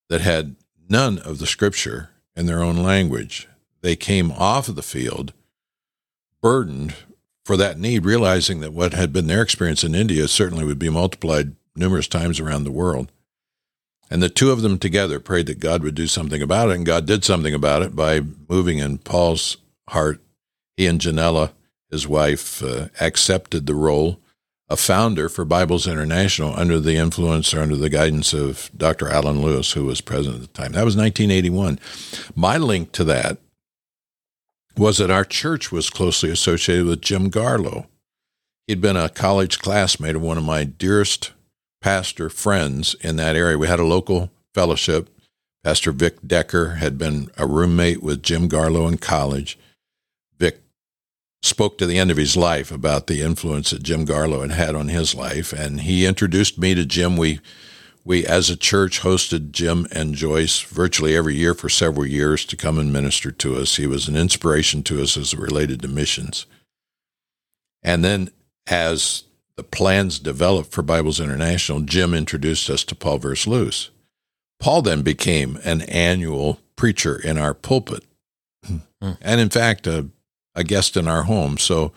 that 0.09 0.21
had 0.21 0.57
none 0.89 1.19
of 1.19 1.39
the 1.39 1.47
scripture 1.47 2.11
in 2.35 2.47
their 2.47 2.63
own 2.63 2.77
language. 2.77 3.49
They 3.81 3.97
came 3.97 4.33
off 4.33 4.69
of 4.69 4.77
the 4.77 4.83
field 4.83 5.33
burdened 6.41 6.95
for 7.45 7.57
that 7.57 7.79
need, 7.79 8.05
realizing 8.05 8.61
that 8.61 8.73
what 8.73 8.93
had 8.93 9.13
been 9.13 9.27
their 9.27 9.43
experience 9.43 9.85
in 9.85 9.95
India 9.95 10.29
certainly 10.29 10.65
would 10.65 10.79
be 10.79 10.89
multiplied 10.89 11.55
numerous 11.77 12.09
times 12.09 12.41
around 12.41 12.65
the 12.65 12.73
world. 12.73 13.13
And 14.11 14.23
the 14.23 14.29
two 14.29 14.51
of 14.51 14.63
them 14.63 14.79
together 14.79 15.19
prayed 15.19 15.47
that 15.47 15.61
God 15.61 15.83
would 15.83 15.95
do 15.95 16.07
something 16.07 16.43
about 16.43 16.71
it, 16.71 16.77
and 16.77 16.87
God 16.87 17.07
did 17.07 17.25
something 17.25 17.55
about 17.55 17.83
it 17.83 17.97
by 17.97 18.21
moving 18.49 18.79
in 18.79 18.99
Paul's 18.99 19.57
heart. 19.89 20.21
He 20.77 20.87
and 20.87 21.01
Janella, 21.01 21.53
his 21.91 22.07
wife, 22.07 22.63
uh, 22.63 22.89
accepted 23.01 23.67
the 23.67 23.75
role 23.75 24.21
a 24.69 24.77
founder 24.77 25.29
for 25.29 25.45
Bibles 25.45 25.87
International 25.87 26.55
under 26.57 26.81
the 26.81 26.97
influence 26.97 27.55
or 27.55 27.61
under 27.61 27.77
the 27.77 27.89
guidance 27.89 28.33
of 28.33 28.71
Dr. 28.77 29.09
Alan 29.09 29.41
Lewis, 29.41 29.73
who 29.73 29.85
was 29.85 30.01
president 30.01 30.43
at 30.43 30.53
the 30.53 30.61
time. 30.61 30.73
That 30.73 30.85
was 30.85 30.97
1981. 30.97 31.79
My 32.35 32.57
link 32.57 32.93
to 32.93 33.05
that 33.05 33.39
was 34.77 34.99
that 34.99 35.11
our 35.11 35.25
church 35.25 35.71
was 35.71 35.89
closely 35.89 36.31
associated 36.31 36.87
with 36.87 37.01
Jim 37.01 37.31
Garlow. 37.31 37.87
He'd 38.67 38.81
been 38.81 38.97
a 38.97 39.09
college 39.09 39.61
classmate 39.61 40.17
of 40.17 40.23
one 40.23 40.37
of 40.37 40.45
my 40.45 40.65
dearest 40.65 41.33
pastor 41.81 42.29
friends 42.29 42.97
in 43.01 43.17
that 43.17 43.37
area. 43.37 43.57
We 43.57 43.69
had 43.69 43.79
a 43.79 43.85
local 43.85 44.31
fellowship. 44.53 45.09
Pastor 45.63 45.93
Vic 45.93 46.19
Decker 46.27 46.75
had 46.75 46.99
been 46.99 47.31
a 47.37 47.47
roommate 47.47 48.03
with 48.03 48.23
Jim 48.23 48.49
Garlow 48.49 48.89
in 48.89 48.99
college 48.99 49.57
spoke 51.43 51.79
to 51.79 51.87
the 51.87 51.99
end 51.99 52.11
of 52.11 52.17
his 52.17 52.37
life 52.37 52.71
about 52.71 53.07
the 53.07 53.23
influence 53.23 53.71
that 53.71 53.83
Jim 53.83 54.07
Garlow 54.07 54.43
had 54.43 54.53
had 54.53 54.75
on 54.75 54.89
his 54.89 55.15
life, 55.15 55.53
and 55.53 55.83
he 55.83 56.07
introduced 56.07 56.59
me 56.59 56.75
to 56.75 56.85
Jim. 56.85 57.17
We 57.17 57.41
we 58.05 58.25
as 58.25 58.49
a 58.49 58.57
church 58.57 59.01
hosted 59.01 59.51
Jim 59.51 59.87
and 59.91 60.15
Joyce 60.15 60.61
virtually 60.61 61.17
every 61.17 61.35
year 61.35 61.55
for 61.55 61.69
several 61.69 62.07
years 62.07 62.45
to 62.45 62.57
come 62.57 62.79
and 62.79 62.93
minister 62.93 63.33
to 63.33 63.57
us. 63.57 63.77
He 63.77 63.87
was 63.89 64.07
an 64.07 64.15
inspiration 64.15 64.85
to 64.85 65.03
us 65.03 65.17
as 65.17 65.33
it 65.33 65.41
related 65.41 65.83
to 65.83 65.89
missions. 65.89 66.47
And 67.83 68.05
then 68.05 68.31
as 68.69 69.25
the 69.57 69.65
plans 69.65 70.21
developed 70.21 70.71
for 70.71 70.83
Bibles 70.83 71.19
International, 71.19 71.81
Jim 71.81 72.15
introduced 72.15 72.71
us 72.71 72.85
to 72.85 72.95
Paul 72.95 73.19
Versluis. 73.19 73.89
Paul 74.61 74.83
then 74.83 75.03
became 75.03 75.59
an 75.65 75.83
annual 75.83 76.61
preacher 76.77 77.17
in 77.17 77.39
our 77.39 77.55
pulpit. 77.55 78.05
Hmm. 78.65 79.13
And 79.21 79.41
in 79.41 79.51
fact, 79.51 79.89
uh, 79.89 80.05
a 80.57 80.65
guest 80.65 80.97
in 80.97 81.07
our 81.07 81.25
home. 81.25 81.59
So 81.59 81.93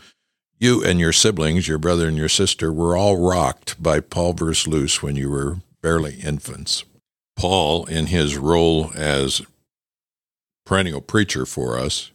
you 0.60 0.84
and 0.84 1.00
your 1.00 1.14
siblings, 1.14 1.68
your 1.68 1.78
brother 1.78 2.08
and 2.08 2.18
your 2.18 2.30
sister, 2.30 2.72
were 2.72 2.96
all 2.96 3.18
rocked 3.18 3.82
by 3.82 4.02
Paul 4.02 4.34
Versluis 4.36 5.02
when 5.02 5.16
you 5.16 5.32
were 5.32 5.58
barely 5.82 6.16
infants. 6.16 6.84
Paul, 7.36 7.86
in 7.86 8.08
his 8.08 8.38
role 8.38 8.92
as 8.94 9.42
perennial 10.66 11.02
preacher 11.02 11.46
for 11.46 11.80
us, 11.80 12.12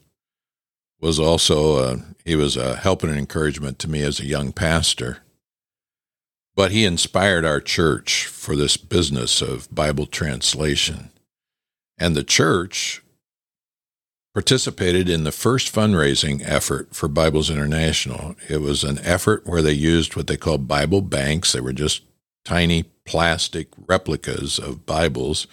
was 1.01 1.19
also 1.19 1.77
uh, 1.77 1.97
he 2.25 2.37
was 2.37 2.57
a 2.57 2.77
help 2.77 3.03
and 3.03 3.11
an 3.11 3.19
encouragement 3.19 3.79
to 3.79 3.91
me 3.91 4.03
as 4.03 4.21
a 4.21 4.27
young 4.27 4.53
pastor. 4.53 5.19
But 6.55 6.71
he 6.71 6.85
inspired 6.85 7.45
our 7.45 7.61
church 7.61 8.27
for 8.27 8.55
this 8.55 8.77
business 8.77 9.43
of 9.43 9.75
Bible 9.75 10.07
translation. 10.07 11.11
And 11.99 12.15
the 12.15 12.23
church 12.23 13.03
participated 14.35 15.09
in 15.09 15.23
the 15.23 15.33
first 15.33 15.73
fundraising 15.73 16.43
effort 16.45 16.95
for 16.95 17.09
Bibles 17.09 17.49
International. 17.49 18.35
It 18.49 18.61
was 18.61 18.83
an 18.83 18.99
effort 19.05 19.47
where 19.47 19.63
they 19.63 19.73
used 19.73 20.17
what 20.17 20.27
they 20.27 20.37
called 20.37 20.67
Bible 20.67 21.01
banks. 21.01 21.53
They 21.53 21.61
were 21.61 21.73
just 21.73 22.03
tiny 22.45 22.83
plastic 23.07 23.69
replicas 23.87 24.59
of 24.59 24.85
Bibles 24.85 25.47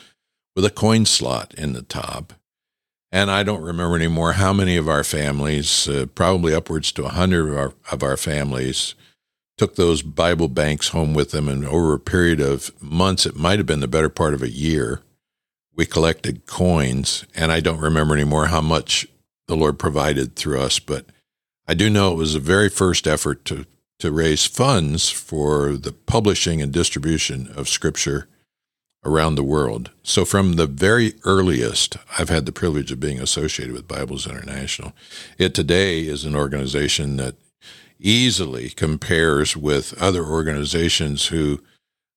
with 0.56 0.66
a 0.66 0.72
coin 0.72 1.06
slot 1.06 1.54
in 1.54 1.74
the 1.74 1.84
top. 1.84 2.34
And 3.12 3.30
I 3.30 3.44
don't 3.44 3.62
remember 3.62 3.96
anymore 3.96 4.34
how 4.34 4.52
many 4.52 4.78
of 4.78 4.90
our 4.90 5.04
families, 5.04 5.88
uh, 5.88 6.08
probably 6.16 6.54
upwards 6.54 6.92
to 6.94 7.04
a 7.04 7.06
100 7.06 7.50
of 7.50 7.58
our, 7.58 7.74
of 7.92 8.04
our 8.04 8.18
families, 8.18 8.96
took 9.58 9.76
those 9.76 10.02
Bible 10.02 10.48
banks 10.48 10.90
home 10.90 11.14
with 11.14 11.32
them. 11.32 11.48
And 11.48 11.66
over 11.66 11.94
a 11.94 12.00
period 12.00 12.40
of 12.40 12.72
months, 12.82 13.26
it 13.26 13.36
might 13.36 13.60
have 13.60 13.66
been 13.66 13.82
the 13.82 13.88
better 13.88 14.10
part 14.10 14.34
of 14.34 14.42
a 14.42 14.50
year, 14.50 15.02
we 15.76 15.86
collected 15.86 16.46
coins, 16.46 17.26
and 17.36 17.52
I 17.52 17.60
don't 17.60 17.80
remember 17.80 18.14
anymore 18.14 18.48
how 18.48 18.62
much 18.62 19.08
the 19.48 19.56
Lord 19.56 19.80
provided 19.80 20.36
through 20.36 20.60
us, 20.60 20.80
but 20.80 21.06
I 21.68 21.74
do 21.74 21.90
know 21.90 22.12
it 22.12 22.18
was 22.18 22.34
the 22.34 22.40
very 22.40 22.70
first 22.70 23.08
effort 23.08 23.46
to 23.46 23.66
to 24.02 24.12
raise 24.12 24.48
funds 24.48 25.12
for 25.12 25.74
the 25.74 25.92
publishing 25.92 26.60
and 26.60 26.74
distribution 26.74 27.52
of 27.56 27.70
Scripture 27.70 28.28
around 29.06 29.36
the 29.36 29.44
world. 29.44 29.92
So, 30.02 30.26
from 30.26 30.54
the 30.54 30.66
very 30.66 31.14
earliest, 31.24 31.98
I've 32.18 32.30
had 32.30 32.48
the 32.48 32.52
privilege 32.52 32.92
of 32.92 33.00
being 33.00 33.20
associated 33.20 33.74
with 33.74 33.88
Bibles 33.88 34.26
International. 34.26 34.94
It 35.38 35.54
today 35.54 36.02
is 36.02 36.26
an 36.26 36.36
organization 36.36 37.18
that 37.18 37.36
easily 38.00 38.70
compares 38.70 39.56
with 39.56 39.94
other 40.02 40.26
organizations 40.26 41.28
who 41.28 41.62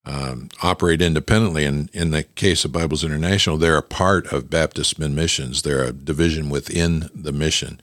um, 0.07 0.49
operate 0.63 1.01
independently. 1.01 1.65
And 1.65 1.91
in 1.93 2.11
the 2.11 2.23
case 2.23 2.65
of 2.65 2.73
Bibles 2.73 3.05
International, 3.05 3.57
they're 3.57 3.77
a 3.77 3.83
part 3.83 4.33
of 4.33 4.51
Baptist 4.51 4.99
Mid 4.99 5.13
Missions, 5.13 5.63
they're 5.63 5.85
a 5.85 5.93
division 5.93 6.51
within 6.51 7.11
the 7.15 7.33
mission. 7.33 7.81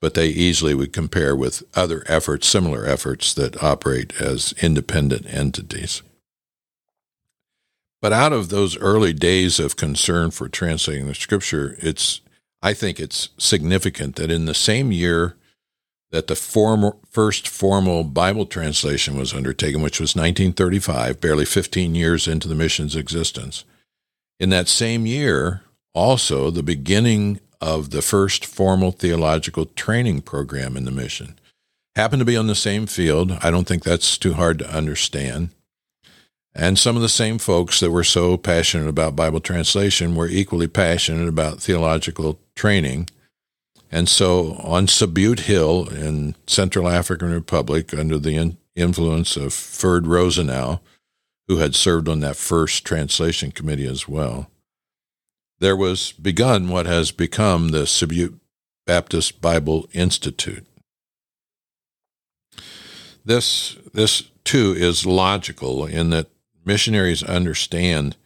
But 0.00 0.14
they 0.14 0.28
easily 0.28 0.72
would 0.72 0.94
compare 0.94 1.36
with 1.36 1.62
other 1.74 2.04
efforts, 2.06 2.46
similar 2.46 2.86
efforts 2.86 3.34
that 3.34 3.62
operate 3.62 4.18
as 4.18 4.54
independent 4.62 5.26
entities. 5.26 6.02
But 8.00 8.12
out 8.12 8.32
of 8.32 8.48
those 8.48 8.78
early 8.78 9.12
days 9.12 9.60
of 9.60 9.76
concern 9.76 10.30
for 10.30 10.48
translating 10.48 11.06
the 11.06 11.14
scripture, 11.14 11.76
it's 11.80 12.22
I 12.62 12.74
think 12.74 13.00
it's 13.00 13.30
significant 13.38 14.16
that 14.16 14.30
in 14.30 14.44
the 14.44 14.54
same 14.54 14.92
year 14.92 15.36
that 16.10 16.26
the 16.26 16.36
formal, 16.36 17.00
first 17.08 17.46
formal 17.46 18.04
Bible 18.04 18.46
translation 18.46 19.16
was 19.16 19.32
undertaken, 19.32 19.82
which 19.82 20.00
was 20.00 20.16
1935, 20.16 21.20
barely 21.20 21.44
15 21.44 21.94
years 21.94 22.26
into 22.26 22.48
the 22.48 22.54
mission's 22.54 22.96
existence. 22.96 23.64
In 24.38 24.50
that 24.50 24.68
same 24.68 25.06
year, 25.06 25.62
also 25.94 26.50
the 26.50 26.62
beginning 26.62 27.40
of 27.60 27.90
the 27.90 28.02
first 28.02 28.44
formal 28.44 28.90
theological 28.90 29.66
training 29.66 30.22
program 30.22 30.76
in 30.76 30.84
the 30.84 30.90
mission. 30.90 31.38
Happened 31.94 32.20
to 32.20 32.26
be 32.26 32.36
on 32.36 32.46
the 32.46 32.54
same 32.54 32.86
field. 32.86 33.38
I 33.42 33.50
don't 33.50 33.66
think 33.66 33.84
that's 33.84 34.16
too 34.16 34.34
hard 34.34 34.58
to 34.60 34.74
understand. 34.74 35.50
And 36.54 36.78
some 36.78 36.96
of 36.96 37.02
the 37.02 37.08
same 37.08 37.38
folks 37.38 37.78
that 37.80 37.90
were 37.90 38.04
so 38.04 38.36
passionate 38.36 38.88
about 38.88 39.14
Bible 39.14 39.40
translation 39.40 40.16
were 40.16 40.26
equally 40.26 40.66
passionate 40.66 41.28
about 41.28 41.60
theological 41.60 42.40
training 42.56 43.08
and 43.90 44.08
so 44.08 44.54
on 44.62 44.86
Sabute 44.86 45.40
Hill 45.40 45.88
in 45.88 46.36
Central 46.46 46.88
African 46.88 47.32
Republic, 47.32 47.92
under 47.92 48.18
the 48.18 48.36
in- 48.36 48.58
influence 48.76 49.36
of 49.36 49.52
Ferd 49.52 50.06
Rosenau, 50.06 50.78
who 51.48 51.58
had 51.58 51.74
served 51.74 52.08
on 52.08 52.20
that 52.20 52.36
first 52.36 52.84
translation 52.84 53.50
committee 53.50 53.86
as 53.86 54.06
well, 54.06 54.50
there 55.58 55.76
was 55.76 56.12
begun 56.12 56.68
what 56.68 56.86
has 56.86 57.10
become 57.10 57.68
the 57.68 57.82
Sabute 57.82 58.38
Baptist 58.86 59.40
Bible 59.40 59.88
Institute. 59.92 60.66
This, 63.24 63.76
this 63.92 64.30
too 64.44 64.74
is 64.76 65.04
logical 65.04 65.84
in 65.84 66.10
that 66.10 66.28
missionaries 66.64 67.22
understand 67.22 68.16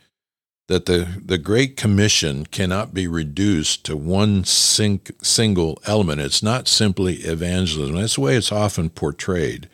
that 0.68 0.86
the, 0.86 1.20
the 1.22 1.38
Great 1.38 1.76
Commission 1.76 2.46
cannot 2.46 2.94
be 2.94 3.06
reduced 3.06 3.84
to 3.84 3.96
one 3.96 4.44
sing, 4.44 5.00
single 5.22 5.78
element. 5.86 6.20
It's 6.20 6.42
not 6.42 6.68
simply 6.68 7.16
evangelism. 7.16 7.96
That's 7.96 8.14
the 8.14 8.22
way 8.22 8.36
it's 8.36 8.52
often 8.52 8.88
portrayed. 8.90 9.68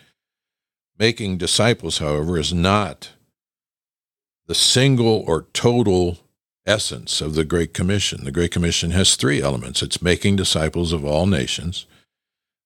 Making 0.99 1.39
disciples, 1.39 1.99
however, 1.99 2.39
is 2.39 2.53
not 2.53 3.11
the 4.47 4.55
single 4.55 5.25
or 5.27 5.47
total 5.53 6.19
essence 6.67 7.21
of 7.21 7.35
the 7.35 7.45
Great 7.45 7.73
Commission. 7.73 8.25
The 8.25 8.33
Great 8.33 8.51
Commission 8.51 8.91
has 8.91 9.15
three 9.15 9.41
elements 9.41 9.83
it's 9.83 10.03
making 10.03 10.37
disciples 10.37 10.93
of 10.93 11.05
all 11.05 11.27
nations, 11.27 11.87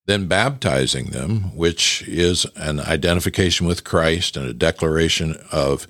then 0.06 0.26
baptizing 0.26 1.10
them, 1.10 1.54
which 1.54 2.02
is 2.08 2.46
an 2.56 2.80
identification 2.80 3.66
with 3.66 3.84
Christ 3.84 4.36
and 4.36 4.46
a 4.46 4.54
declaration 4.54 5.36
of 5.52 5.86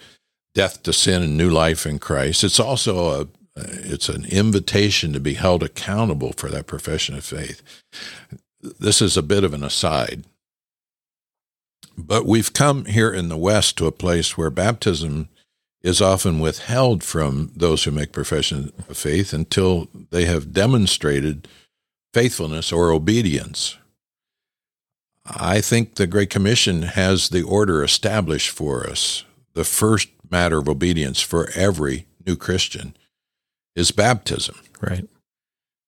death 0.54 0.82
to 0.84 0.92
sin 0.92 1.22
and 1.22 1.36
new 1.36 1.50
life 1.50 1.84
in 1.86 1.98
Christ. 1.98 2.44
It's 2.44 2.60
also 2.60 3.20
a 3.20 3.28
it's 3.56 4.08
an 4.08 4.24
invitation 4.24 5.12
to 5.12 5.20
be 5.20 5.34
held 5.34 5.62
accountable 5.62 6.32
for 6.32 6.48
that 6.48 6.66
profession 6.66 7.14
of 7.14 7.24
faith. 7.24 7.62
This 8.60 9.00
is 9.00 9.16
a 9.16 9.22
bit 9.22 9.44
of 9.44 9.54
an 9.54 9.62
aside. 9.62 10.24
But 11.96 12.26
we've 12.26 12.52
come 12.52 12.86
here 12.86 13.12
in 13.12 13.28
the 13.28 13.36
West 13.36 13.78
to 13.78 13.86
a 13.86 13.92
place 13.92 14.36
where 14.36 14.50
baptism 14.50 15.28
is 15.82 16.00
often 16.00 16.40
withheld 16.40 17.04
from 17.04 17.52
those 17.54 17.84
who 17.84 17.90
make 17.90 18.10
profession 18.10 18.72
of 18.88 18.96
faith 18.96 19.32
until 19.32 19.88
they 20.10 20.24
have 20.24 20.52
demonstrated 20.52 21.46
faithfulness 22.12 22.72
or 22.72 22.90
obedience. 22.90 23.76
I 25.26 25.60
think 25.60 25.94
the 25.94 26.06
Great 26.06 26.30
Commission 26.30 26.82
has 26.82 27.28
the 27.28 27.42
order 27.42 27.84
established 27.84 28.50
for 28.50 28.88
us. 28.88 29.24
The 29.52 29.64
first 29.64 30.08
matter 30.30 30.58
of 30.58 30.68
obedience 30.68 31.20
for 31.20 31.50
every 31.54 32.06
new 32.26 32.36
Christian 32.36 32.96
is 33.74 33.90
baptism. 33.90 34.56
Right. 34.80 35.08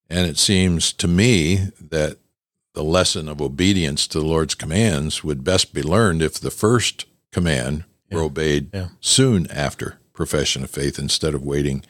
And 0.09 0.26
it 0.26 0.38
seems 0.38 0.93
to 0.95 1.09
me 1.09 1.73
that 1.81 2.19
the 2.75 2.85
lesson 2.85 3.28
of 3.28 3.40
obedience 3.40 4.07
to 4.07 4.21
the 4.21 4.26
Lord's 4.26 4.55
commands 4.55 5.25
would 5.25 5.43
best 5.43 5.73
be 5.73 5.83
learned 5.83 6.23
if 6.23 6.38
the 6.38 6.50
first 6.50 7.07
command 7.33 7.85
yeah. 8.11 8.19
were 8.19 8.25
obeyed 8.25 8.71
yeah. 8.73 8.88
soon 9.00 9.50
after 9.50 9.99
profession 10.12 10.62
of 10.62 10.71
faith 10.71 10.99
instead 10.99 11.35
of 11.35 11.43
waiting 11.43 11.85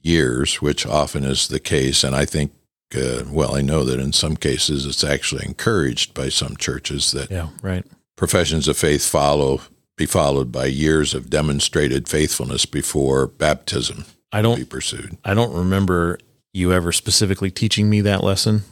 years, 0.00 0.62
which 0.62 0.86
often 0.86 1.24
is 1.24 1.48
the 1.48 1.60
case. 1.60 2.04
And 2.04 2.14
I 2.14 2.24
think, 2.24 2.52
uh, 2.96 3.24
well, 3.28 3.56
I 3.56 3.62
know 3.62 3.84
that 3.84 4.00
in 4.00 4.12
some 4.12 4.36
cases 4.36 4.86
it's 4.86 5.04
actually 5.04 5.44
encouraged 5.44 6.14
by 6.14 6.28
some 6.28 6.56
churches 6.56 7.10
that 7.12 7.30
yeah, 7.30 7.48
right. 7.60 7.84
professions 8.14 8.68
of 8.68 8.76
faith 8.76 9.06
follow 9.06 9.60
be 9.96 10.06
followed 10.06 10.52
by 10.52 10.66
years 10.66 11.14
of 11.14 11.30
demonstrated 11.30 12.08
faithfulness 12.08 12.66
before 12.66 13.26
baptism 13.26 14.04
I 14.32 14.42
don't 14.42 14.58
be 14.58 14.64
pursued. 14.64 15.16
I 15.24 15.34
don't 15.34 15.54
remember 15.54 16.18
you 16.52 16.72
ever 16.72 16.92
specifically 16.92 17.50
teaching 17.50 17.88
me 17.88 18.00
that 18.02 18.24
lesson, 18.24 18.64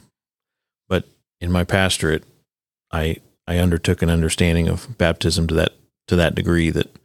but 0.87 1.05
in 1.39 1.51
my 1.51 1.63
pastorate, 1.63 2.23
I 2.91 3.17
I 3.47 3.57
undertook 3.57 4.01
an 4.01 4.09
understanding 4.09 4.67
of 4.67 4.97
baptism 4.97 5.47
to 5.47 5.55
that 5.55 5.73
to 6.07 6.15
that 6.17 6.35
degree 6.35 6.69
that 6.69 6.95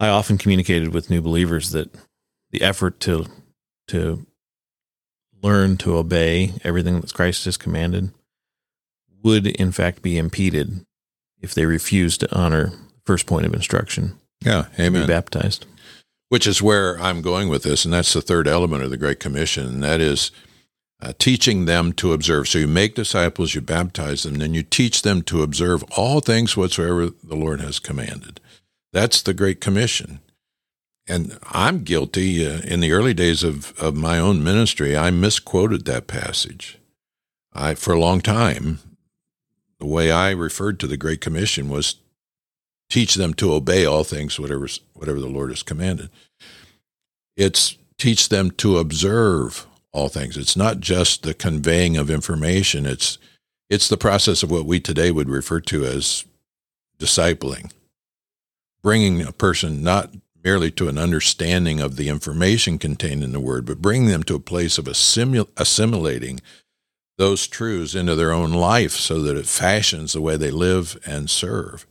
I 0.00 0.08
often 0.08 0.38
communicated 0.38 0.94
with 0.94 1.10
new 1.10 1.20
believers 1.20 1.72
that 1.72 1.94
the 2.50 2.62
effort 2.62 3.00
to 3.00 3.26
to 3.88 4.26
learn 5.42 5.76
to 5.78 5.96
obey 5.96 6.52
everything 6.64 7.00
that 7.00 7.12
Christ 7.12 7.44
has 7.44 7.56
commanded 7.56 8.12
would 9.22 9.46
in 9.46 9.72
fact 9.72 10.00
be 10.00 10.16
impeded 10.16 10.86
if 11.40 11.52
they 11.54 11.66
refused 11.66 12.20
to 12.20 12.34
honor 12.34 12.72
first 13.04 13.26
point 13.26 13.46
of 13.46 13.54
instruction. 13.54 14.18
Yeah, 14.44 14.66
amen. 14.78 15.02
Be 15.02 15.12
baptized. 15.12 15.66
Which 16.28 16.46
is 16.46 16.62
where 16.62 16.98
I'm 16.98 17.20
going 17.22 17.48
with 17.48 17.62
this, 17.62 17.84
and 17.84 17.92
that's 17.92 18.12
the 18.12 18.22
third 18.22 18.48
element 18.48 18.82
of 18.82 18.90
the 18.90 18.96
Great 18.96 19.20
Commission, 19.20 19.66
and 19.66 19.82
that 19.82 20.00
is 20.00 20.30
uh, 21.02 21.12
teaching 21.18 21.64
them 21.66 21.92
to 21.94 22.12
observe. 22.12 22.48
So 22.48 22.58
you 22.58 22.68
make 22.68 22.94
disciples, 22.94 23.54
you 23.54 23.60
baptize 23.60 24.22
them, 24.22 24.36
then 24.36 24.54
you 24.54 24.62
teach 24.62 25.02
them 25.02 25.22
to 25.22 25.42
observe 25.42 25.84
all 25.96 26.20
things 26.20 26.56
whatsoever 26.56 27.10
the 27.22 27.36
Lord 27.36 27.60
has 27.60 27.78
commanded. 27.78 28.40
That's 28.92 29.20
the 29.20 29.34
Great 29.34 29.60
Commission. 29.60 30.20
And 31.08 31.38
I'm 31.50 31.82
guilty. 31.82 32.46
Uh, 32.46 32.60
in 32.60 32.80
the 32.80 32.92
early 32.92 33.14
days 33.14 33.42
of, 33.42 33.76
of 33.78 33.96
my 33.96 34.18
own 34.18 34.44
ministry, 34.44 34.96
I 34.96 35.10
misquoted 35.10 35.84
that 35.84 36.06
passage. 36.06 36.78
I, 37.52 37.74
for 37.74 37.92
a 37.92 38.00
long 38.00 38.20
time, 38.20 38.78
the 39.78 39.86
way 39.86 40.12
I 40.12 40.30
referred 40.30 40.78
to 40.80 40.86
the 40.86 40.96
Great 40.96 41.20
Commission 41.20 41.68
was 41.68 41.96
teach 42.92 43.14
them 43.14 43.32
to 43.32 43.54
obey 43.54 43.86
all 43.86 44.04
things, 44.04 44.38
whatever, 44.38 44.68
whatever 44.92 45.18
the 45.18 45.26
Lord 45.26 45.48
has 45.48 45.62
commanded. 45.62 46.10
It's 47.38 47.78
teach 47.96 48.28
them 48.28 48.50
to 48.50 48.76
observe 48.76 49.66
all 49.92 50.10
things. 50.10 50.36
It's 50.36 50.56
not 50.58 50.80
just 50.80 51.22
the 51.22 51.32
conveying 51.32 51.96
of 51.96 52.10
information. 52.10 52.84
It's 52.84 53.16
it's 53.70 53.88
the 53.88 53.96
process 53.96 54.42
of 54.42 54.50
what 54.50 54.66
we 54.66 54.78
today 54.78 55.10
would 55.10 55.30
refer 55.30 55.58
to 55.60 55.86
as 55.86 56.26
discipling, 56.98 57.72
bringing 58.82 59.22
a 59.22 59.32
person 59.32 59.82
not 59.82 60.10
merely 60.44 60.70
to 60.72 60.88
an 60.88 60.98
understanding 60.98 61.80
of 61.80 61.96
the 61.96 62.10
information 62.10 62.76
contained 62.76 63.24
in 63.24 63.32
the 63.32 63.40
word, 63.40 63.64
but 63.64 63.80
bringing 63.80 64.08
them 64.08 64.22
to 64.24 64.34
a 64.34 64.40
place 64.40 64.76
of 64.76 64.84
assimil- 64.84 65.48
assimilating 65.56 66.40
those 67.16 67.46
truths 67.46 67.94
into 67.94 68.14
their 68.14 68.32
own 68.32 68.52
life 68.52 68.92
so 68.92 69.22
that 69.22 69.38
it 69.38 69.46
fashions 69.46 70.12
the 70.12 70.20
way 70.20 70.36
they 70.36 70.50
live 70.50 70.98
and 71.06 71.30
serve. 71.30 71.86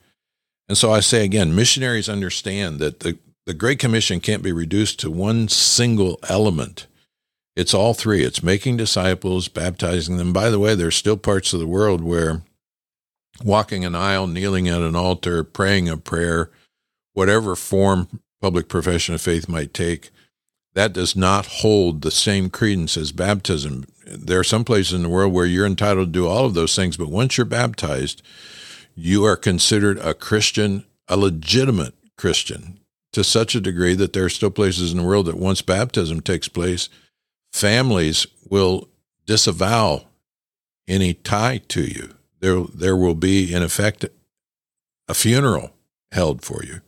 And 0.71 0.77
so 0.77 0.93
I 0.93 1.01
say 1.01 1.25
again, 1.25 1.53
missionaries 1.53 2.07
understand 2.07 2.79
that 2.79 3.01
the, 3.01 3.17
the 3.45 3.53
Great 3.53 3.77
Commission 3.77 4.21
can't 4.21 4.41
be 4.41 4.53
reduced 4.53 5.01
to 5.01 5.11
one 5.11 5.49
single 5.49 6.17
element. 6.29 6.87
It's 7.57 7.73
all 7.73 7.93
three. 7.93 8.23
It's 8.23 8.41
making 8.41 8.77
disciples, 8.77 9.49
baptizing 9.49 10.15
them. 10.15 10.31
By 10.31 10.49
the 10.49 10.59
way, 10.59 10.73
there's 10.73 10.95
still 10.95 11.17
parts 11.17 11.51
of 11.51 11.59
the 11.59 11.67
world 11.67 11.99
where 11.99 12.43
walking 13.43 13.83
an 13.83 13.95
aisle, 13.95 14.27
kneeling 14.27 14.69
at 14.69 14.79
an 14.79 14.95
altar, 14.95 15.43
praying 15.43 15.89
a 15.89 15.97
prayer, 15.97 16.49
whatever 17.11 17.57
form 17.57 18.21
public 18.39 18.69
profession 18.69 19.13
of 19.13 19.19
faith 19.19 19.49
might 19.49 19.73
take, 19.73 20.09
that 20.73 20.93
does 20.93 21.17
not 21.17 21.47
hold 21.47 22.01
the 22.01 22.11
same 22.11 22.49
credence 22.49 22.95
as 22.95 23.11
baptism. 23.11 23.83
There 24.07 24.39
are 24.39 24.45
some 24.45 24.63
places 24.63 24.93
in 24.93 25.03
the 25.03 25.09
world 25.09 25.33
where 25.33 25.45
you're 25.45 25.65
entitled 25.65 26.13
to 26.13 26.19
do 26.19 26.27
all 26.27 26.45
of 26.45 26.53
those 26.53 26.77
things, 26.77 26.95
but 26.95 27.09
once 27.09 27.37
you're 27.37 27.43
baptized, 27.43 28.21
you 28.95 29.25
are 29.25 29.35
considered 29.35 29.97
a 29.99 30.13
Christian, 30.13 30.85
a 31.07 31.17
legitimate 31.17 31.93
Christian, 32.17 32.79
to 33.13 33.23
such 33.23 33.55
a 33.55 33.61
degree 33.61 33.93
that 33.95 34.13
there 34.13 34.25
are 34.25 34.29
still 34.29 34.51
places 34.51 34.91
in 34.91 34.97
the 34.97 35.03
world 35.03 35.25
that 35.25 35.37
once 35.37 35.61
baptism 35.61 36.21
takes 36.21 36.47
place, 36.47 36.89
families 37.51 38.25
will 38.49 38.87
disavow 39.25 40.05
any 40.87 41.13
tie 41.13 41.61
to 41.69 41.83
you. 41.83 42.15
There, 42.39 42.63
there 42.73 42.97
will 42.97 43.15
be, 43.15 43.53
in 43.53 43.63
effect, 43.63 44.05
a 45.07 45.13
funeral 45.13 45.71
held 46.11 46.43
for 46.43 46.63
you. 46.63 46.81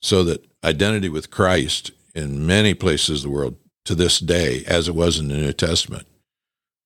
So 0.00 0.24
that 0.24 0.46
identity 0.64 1.08
with 1.08 1.30
Christ 1.30 1.92
in 2.14 2.46
many 2.46 2.74
places 2.74 3.24
of 3.24 3.30
the 3.30 3.36
world 3.36 3.56
to 3.84 3.94
this 3.94 4.18
day, 4.18 4.64
as 4.66 4.88
it 4.88 4.94
was 4.94 5.18
in 5.18 5.28
the 5.28 5.36
New 5.36 5.52
Testament, 5.52 6.06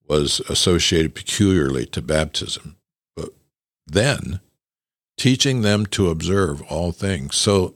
was 0.08 0.40
associated 0.48 1.14
peculiarly 1.14 1.86
to 1.86 2.00
baptism. 2.00 2.76
Then, 3.86 4.40
teaching 5.16 5.62
them 5.62 5.86
to 5.86 6.10
observe 6.10 6.62
all 6.62 6.92
things. 6.92 7.36
So, 7.36 7.74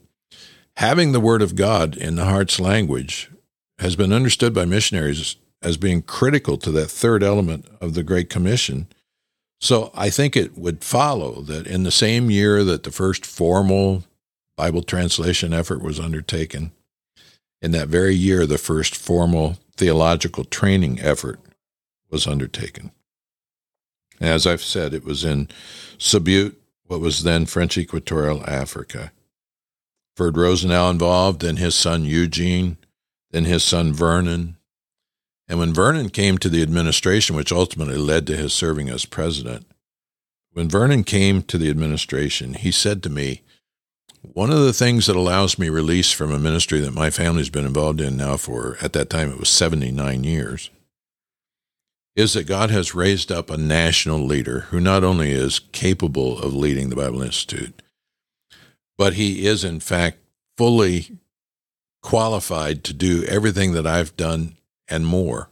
having 0.76 1.12
the 1.12 1.20
Word 1.20 1.42
of 1.42 1.56
God 1.56 1.96
in 1.96 2.16
the 2.16 2.24
heart's 2.24 2.60
language 2.60 3.30
has 3.78 3.96
been 3.96 4.12
understood 4.12 4.54
by 4.54 4.64
missionaries 4.64 5.36
as 5.62 5.76
being 5.76 6.02
critical 6.02 6.56
to 6.58 6.70
that 6.72 6.90
third 6.90 7.22
element 7.22 7.66
of 7.80 7.94
the 7.94 8.02
Great 8.02 8.30
Commission. 8.30 8.86
So, 9.60 9.90
I 9.94 10.10
think 10.10 10.36
it 10.36 10.56
would 10.56 10.82
follow 10.82 11.42
that 11.42 11.66
in 11.66 11.84
the 11.84 11.90
same 11.90 12.30
year 12.30 12.64
that 12.64 12.82
the 12.82 12.92
first 12.92 13.24
formal 13.24 14.04
Bible 14.56 14.82
translation 14.82 15.54
effort 15.54 15.82
was 15.82 16.00
undertaken, 16.00 16.72
in 17.62 17.72
that 17.72 17.88
very 17.88 18.14
year, 18.14 18.46
the 18.46 18.58
first 18.58 18.96
formal 18.96 19.58
theological 19.76 20.44
training 20.44 21.00
effort 21.00 21.40
was 22.10 22.26
undertaken. 22.26 22.90
As 24.20 24.46
I've 24.46 24.62
said, 24.62 24.92
it 24.92 25.04
was 25.04 25.24
in 25.24 25.48
Subiute, 25.98 26.56
what 26.86 27.00
was 27.00 27.22
then 27.22 27.46
French 27.46 27.78
Equatorial 27.78 28.44
Africa. 28.48 29.12
Ferd 30.16 30.36
Rosenau 30.36 30.90
involved, 30.90 31.40
then 31.40 31.56
his 31.56 31.74
son 31.74 32.04
Eugene, 32.04 32.76
then 33.30 33.44
his 33.44 33.64
son 33.64 33.92
Vernon. 33.92 34.56
And 35.48 35.58
when 35.58 35.72
Vernon 35.72 36.10
came 36.10 36.36
to 36.38 36.48
the 36.48 36.62
administration, 36.62 37.36
which 37.36 37.52
ultimately 37.52 37.96
led 37.96 38.26
to 38.26 38.36
his 38.36 38.52
serving 38.52 38.88
as 38.90 39.04
president, 39.04 39.66
when 40.52 40.68
Vernon 40.68 41.04
came 41.04 41.42
to 41.42 41.56
the 41.56 41.70
administration, 41.70 42.54
he 42.54 42.72
said 42.72 43.02
to 43.04 43.10
me, 43.10 43.42
One 44.20 44.50
of 44.50 44.58
the 44.58 44.72
things 44.72 45.06
that 45.06 45.16
allows 45.16 45.58
me 45.58 45.68
release 45.68 46.10
from 46.10 46.32
a 46.32 46.38
ministry 46.38 46.80
that 46.80 46.92
my 46.92 47.08
family's 47.08 47.50
been 47.50 47.64
involved 47.64 48.00
in 48.00 48.16
now 48.16 48.36
for, 48.36 48.76
at 48.82 48.92
that 48.94 49.10
time, 49.10 49.30
it 49.30 49.38
was 49.38 49.48
79 49.48 50.24
years, 50.24 50.70
is 52.20 52.34
that 52.34 52.46
God 52.46 52.70
has 52.70 52.94
raised 52.94 53.32
up 53.32 53.50
a 53.50 53.56
national 53.56 54.20
leader 54.20 54.60
who 54.70 54.78
not 54.78 55.02
only 55.02 55.32
is 55.32 55.58
capable 55.58 56.38
of 56.38 56.54
leading 56.54 56.88
the 56.88 56.96
Bible 56.96 57.22
Institute, 57.22 57.82
but 58.96 59.14
he 59.14 59.46
is, 59.46 59.64
in 59.64 59.80
fact, 59.80 60.18
fully 60.56 61.18
qualified 62.02 62.84
to 62.84 62.92
do 62.92 63.24
everything 63.24 63.72
that 63.72 63.86
I've 63.86 64.16
done 64.16 64.56
and 64.88 65.06
more. 65.06 65.48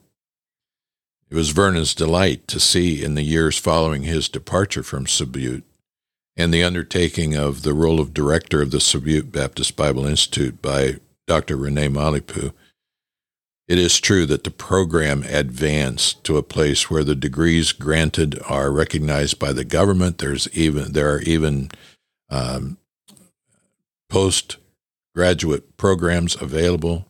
It 1.31 1.35
was 1.35 1.51
Vernon's 1.51 1.95
delight 1.95 2.47
to 2.49 2.61
see 2.61 3.03
in 3.03 3.15
the 3.15 3.23
years 3.23 3.59
following 3.59 4.03
his 4.03 4.29
departure 4.29 4.83
from 4.83 5.07
Subiute 5.07 5.63
and 6.37 6.55
the 6.55 6.63
undertaking 6.63 7.35
of 7.35 7.63
the 7.63 7.75
role 7.75 8.01
of 8.01 8.15
director 8.15 8.63
of 8.63 8.71
the 8.71 8.79
Subiute 8.79 9.33
Baptist 9.33 9.77
Bible 9.77 10.07
Institute 10.07 10.63
by 10.63 10.97
Dr. 11.27 11.57
Rene 11.57 11.89
Malipu 11.89 12.53
it 13.69 13.79
is 13.79 14.01
true 14.01 14.25
that 14.25 14.45
the 14.45 14.51
program 14.51 15.23
advanced 15.25 16.25
to 16.25 16.39
a 16.39 16.43
place 16.43 16.89
where 16.89 17.05
the 17.05 17.15
degrees 17.15 17.73
granted 17.73 18.41
are 18.49 18.73
recognized 18.73 19.39
by 19.39 19.53
the 19.53 19.65
government. 19.65 20.19
There's 20.19 20.49
even 20.57 20.93
there 20.93 21.13
are 21.15 21.21
even 21.21 21.71
um, 22.31 22.79
postgraduate 24.09 25.77
programs 25.77 26.41
available. 26.41 27.07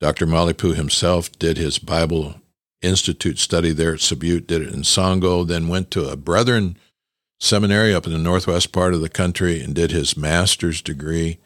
Dr. 0.00 0.26
Malipu 0.26 0.74
himself 0.74 1.30
did 1.38 1.56
his 1.56 1.78
Bible 1.78 2.34
Institute 2.82 3.38
study 3.38 3.70
there 3.72 3.94
at 3.94 4.00
Subiute, 4.00 4.48
did 4.48 4.62
it 4.62 4.74
in 4.74 4.82
Sango, 4.82 5.46
then 5.46 5.68
went 5.68 5.90
to 5.92 6.08
a 6.08 6.16
Brethren 6.16 6.76
seminary 7.40 7.94
up 7.94 8.04
in 8.04 8.12
the 8.12 8.18
northwest 8.18 8.72
part 8.72 8.94
of 8.94 9.00
the 9.00 9.08
country 9.08 9.62
and 9.62 9.74
did 9.74 9.92
his 9.92 10.16
master's 10.16 10.82
degree 10.82 11.38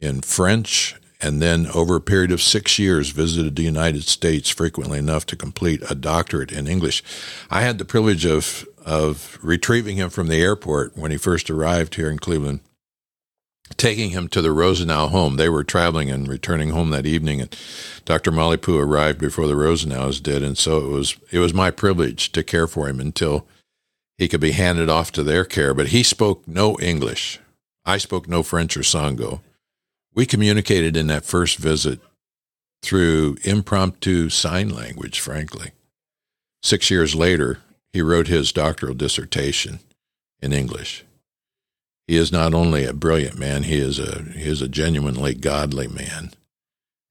in 0.00 0.20
French 0.20 0.96
and 1.24 1.40
then 1.40 1.66
over 1.68 1.96
a 1.96 2.02
period 2.02 2.30
of 2.30 2.42
six 2.42 2.78
years 2.78 3.08
visited 3.08 3.56
the 3.56 3.62
United 3.62 4.04
States 4.04 4.50
frequently 4.50 4.98
enough 4.98 5.24
to 5.24 5.36
complete 5.36 5.82
a 5.88 5.94
doctorate 5.94 6.52
in 6.52 6.66
English. 6.66 7.02
I 7.50 7.62
had 7.62 7.78
the 7.78 7.86
privilege 7.86 8.26
of 8.26 8.68
of 8.84 9.38
retrieving 9.40 9.96
him 9.96 10.10
from 10.10 10.28
the 10.28 10.42
airport 10.42 10.94
when 10.94 11.10
he 11.10 11.16
first 11.16 11.48
arrived 11.48 11.94
here 11.94 12.10
in 12.10 12.18
Cleveland, 12.18 12.60
taking 13.78 14.10
him 14.10 14.28
to 14.28 14.42
the 14.42 14.52
Rosenau 14.52 15.06
home. 15.06 15.36
They 15.36 15.48
were 15.48 15.64
traveling 15.64 16.10
and 16.10 16.28
returning 16.28 16.68
home 16.68 16.90
that 16.90 17.06
evening, 17.06 17.40
and 17.40 17.56
Dr. 18.04 18.30
Malipu 18.30 18.78
arrived 18.78 19.18
before 19.18 19.46
the 19.46 19.56
Rosenaus 19.56 20.22
did, 20.22 20.42
and 20.42 20.58
so 20.58 20.84
it 20.84 20.88
was 20.88 21.16
it 21.32 21.38
was 21.38 21.54
my 21.54 21.70
privilege 21.70 22.32
to 22.32 22.42
care 22.42 22.66
for 22.66 22.86
him 22.86 23.00
until 23.00 23.46
he 24.18 24.28
could 24.28 24.40
be 24.40 24.52
handed 24.52 24.90
off 24.90 25.10
to 25.12 25.22
their 25.22 25.46
care. 25.46 25.72
But 25.72 25.88
he 25.88 26.02
spoke 26.02 26.46
no 26.46 26.76
English. 26.80 27.40
I 27.86 27.96
spoke 27.96 28.28
no 28.28 28.42
French 28.42 28.76
or 28.76 28.80
Sango. 28.80 29.40
We 30.14 30.26
communicated 30.26 30.96
in 30.96 31.08
that 31.08 31.24
first 31.24 31.58
visit 31.58 32.00
through 32.82 33.36
impromptu 33.42 34.28
sign 34.28 34.68
language, 34.68 35.18
frankly. 35.18 35.72
Six 36.62 36.90
years 36.90 37.14
later, 37.14 37.58
he 37.92 38.02
wrote 38.02 38.28
his 38.28 38.52
doctoral 38.52 38.94
dissertation 38.94 39.80
in 40.40 40.52
English. 40.52 41.04
He 42.06 42.16
is 42.16 42.30
not 42.30 42.54
only 42.54 42.84
a 42.84 42.92
brilliant 42.92 43.38
man, 43.38 43.62
he 43.62 43.78
is 43.78 43.98
a, 43.98 44.22
he 44.34 44.48
is 44.48 44.60
a 44.60 44.68
genuinely 44.68 45.34
godly 45.34 45.88
man. 45.88 46.32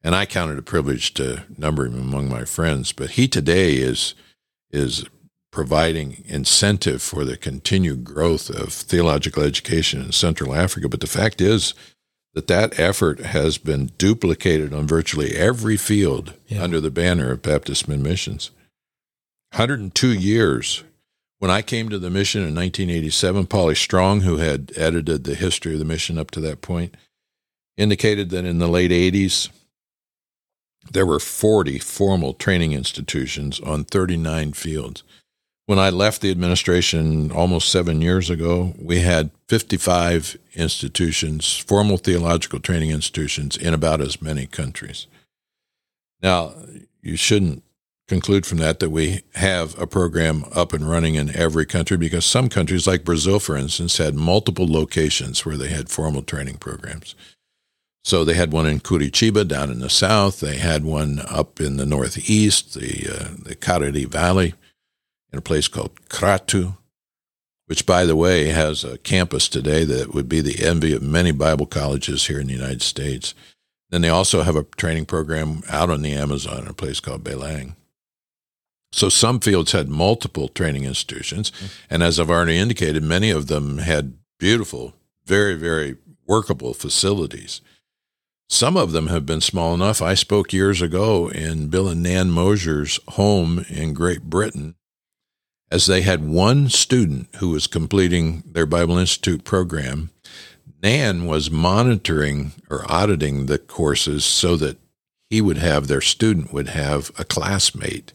And 0.04 0.14
I 0.14 0.26
count 0.26 0.52
it 0.52 0.60
a 0.60 0.64
privilege 0.64 1.14
to 1.16 1.44
number 1.58 1.86
him 1.86 1.96
among 1.96 2.30
my 2.30 2.46
friends. 2.46 2.92
But 2.92 3.12
he 3.12 3.28
today 3.28 3.76
is, 3.76 4.14
is 4.70 5.06
providing 5.52 6.24
incentive 6.26 7.02
for 7.02 7.24
the 7.24 7.38
continued 7.38 8.04
growth 8.04 8.50
of 8.50 8.74
theological 8.74 9.44
education 9.44 10.02
in 10.02 10.12
Central 10.12 10.54
Africa. 10.54 10.90
But 10.90 11.00
the 11.00 11.08
fact 11.08 11.42
is, 11.42 11.74
that 12.34 12.48
that 12.48 12.80
effort 12.80 13.20
has 13.20 13.58
been 13.58 13.92
duplicated 13.98 14.74
on 14.74 14.88
virtually 14.88 15.36
every 15.36 15.78
field 15.78 16.34
yeah. 16.48 16.64
under 16.64 16.80
the 16.80 16.92
banner 16.92 17.32
of 17.32 17.42
Baptist 17.42 17.88
Missions. 17.88 18.52
102 19.52 20.12
years. 20.12 20.84
When 21.38 21.52
I 21.52 21.62
came 21.62 21.90
to 21.90 22.00
the 22.00 22.10
mission 22.10 22.42
in 22.42 22.56
1987, 22.56 23.48
Polly 23.48 23.76
Strong, 23.76 24.22
who 24.22 24.38
had 24.38 24.72
edited 24.76 25.26
the 25.26 25.36
history 25.36 25.74
of 25.74 25.80
the 25.80 25.86
mission 25.86 26.18
up 26.18 26.32
to 26.32 26.40
that 26.42 26.62
point, 26.62 26.96
indicated 27.78 28.30
that 28.30 28.46
in 28.46 28.60
the 28.60 28.68
late 28.68 28.92
80s, 28.92 29.50
there 30.92 31.06
were 31.06 31.20
40 31.20 31.80
formal 31.80 32.34
training 32.34 32.74
institutions 32.74 33.60
on 33.60 33.84
39 33.84 34.54
fields. 34.54 35.04
When 35.66 35.80
I 35.80 35.90
left 35.92 36.22
the 36.22 36.32
administration 36.32 37.32
almost 37.32 37.72
seven 37.72 38.02
years 38.02 38.30
ago, 38.30 38.74
we 38.78 39.00
had 39.00 39.32
55 39.48 40.38
institutions, 40.56 41.58
formal 41.58 41.98
theological 41.98 42.60
training 42.60 42.90
institutions, 42.90 43.56
in 43.56 43.74
about 43.74 44.02
as 44.02 44.22
many 44.22 44.46
countries. 44.46 45.08
Now, 46.22 46.54
you 47.02 47.16
shouldn't 47.16 47.64
conclude 48.10 48.46
from 48.46 48.58
that 48.58 48.82
that 48.82 48.90
we 48.90 49.22
have 49.36 49.80
a 49.80 49.88
program 49.88 50.44
up 50.54 50.74
and 50.74 50.90
running 50.90 51.16
in 51.16 51.34
every 51.34 51.66
country 51.66 51.96
because 51.96 52.26
some 52.26 52.50
countries, 52.50 52.86
like 52.86 53.06
Brazil, 53.06 53.40
for 53.40 53.56
instance, 53.56 53.98
had 53.98 54.16
multiple 54.16 54.68
locations 54.68 55.46
where 55.46 55.56
they 55.56 55.70
had 55.70 55.88
formal 55.88 56.24
training 56.24 56.58
programs. 56.58 57.16
So 58.04 58.26
they 58.26 58.34
had 58.34 58.52
one 58.52 58.66
in 58.66 58.82
Curitiba 58.82 59.48
down 59.48 59.72
in 59.72 59.80
the 59.80 59.90
south. 59.90 60.42
They 60.42 60.58
had 60.58 60.84
one 60.84 61.22
up 61.30 61.62
in 61.62 61.78
the 61.78 61.86
northeast, 61.86 62.74
the 62.74 63.08
uh, 63.10 63.30
the 63.42 63.56
Cariri 63.56 64.06
Valley 64.06 64.56
in 65.34 65.40
a 65.40 65.42
place 65.42 65.68
called 65.68 66.00
Crato, 66.10 66.78
which, 67.66 67.86
by 67.86 68.06
the 68.06 68.16
way, 68.16 68.50
has 68.50 68.84
a 68.84 69.00
campus 69.00 69.50
today 69.50 69.84
that 69.84 70.14
would 70.14 70.30
be 70.30 70.42
the 70.42 70.64
envy 70.64 70.94
of 70.94 71.02
many 71.02 71.32
Bible 71.32 71.66
colleges 71.66 72.28
here 72.28 72.40
in 72.40 72.48
the 72.48 72.54
United 72.54 72.84
States. 72.84 73.34
Then 73.90 74.02
they 74.02 74.10
also 74.10 74.44
have 74.44 74.56
a 74.56 74.64
training 74.64 75.06
program 75.06 75.64
out 75.70 75.90
on 75.90 76.04
the 76.04 76.14
Amazon 76.14 76.60
in 76.60 76.68
a 76.68 76.74
place 76.74 77.00
called 77.00 77.24
Belém. 77.24 77.76
So 78.92 79.10
some 79.10 79.40
fields 79.40 79.72
had 79.72 79.90
multiple 79.90 80.50
training 80.50 80.86
institutions, 80.86 81.50
mm-hmm. 81.50 81.66
and 81.90 82.04
as 82.04 82.20
I've 82.20 82.30
already 82.30 82.58
indicated, 82.58 83.02
many 83.02 83.32
of 83.32 83.48
them 83.48 83.80
had 83.80 84.14
beautiful, 84.38 84.94
very, 85.26 85.56
very 85.56 85.98
workable 86.28 86.76
facilities. 86.76 87.62
Some 88.50 88.78
of 88.78 88.92
them 88.92 89.08
have 89.08 89.26
been 89.26 89.42
small 89.42 89.74
enough. 89.74 90.00
I 90.00 90.14
spoke 90.14 90.54
years 90.54 90.80
ago 90.80 91.28
in 91.28 91.70
Bill 91.70 91.88
and 91.88 92.04
Nan 92.04 92.30
Mosier's 92.30 93.00
home 93.10 93.66
in 93.68 93.96
Great 93.96 94.24
Britain, 94.24 94.76
as 95.74 95.88
they 95.88 96.04
had 96.04 96.24
one 96.24 96.70
student 96.70 97.28
who 97.38 97.50
was 97.50 97.66
completing 97.66 98.44
their 98.46 98.68
Bible 98.68 99.00
Institute 99.00 99.44
program. 99.44 100.12
Nan 100.84 101.26
was 101.26 101.50
monitoring 101.50 102.52
or 102.70 102.86
auditing 102.88 103.48
the 103.48 103.58
courses 103.58 104.24
so 104.24 104.56
that 104.58 104.78
he 105.32 105.42
would 105.42 105.58
have 105.58 105.88
their 105.88 106.00
student 106.00 106.54
would 106.54 106.68
have 106.68 107.10
a 107.18 107.26
classmate. 107.26 108.14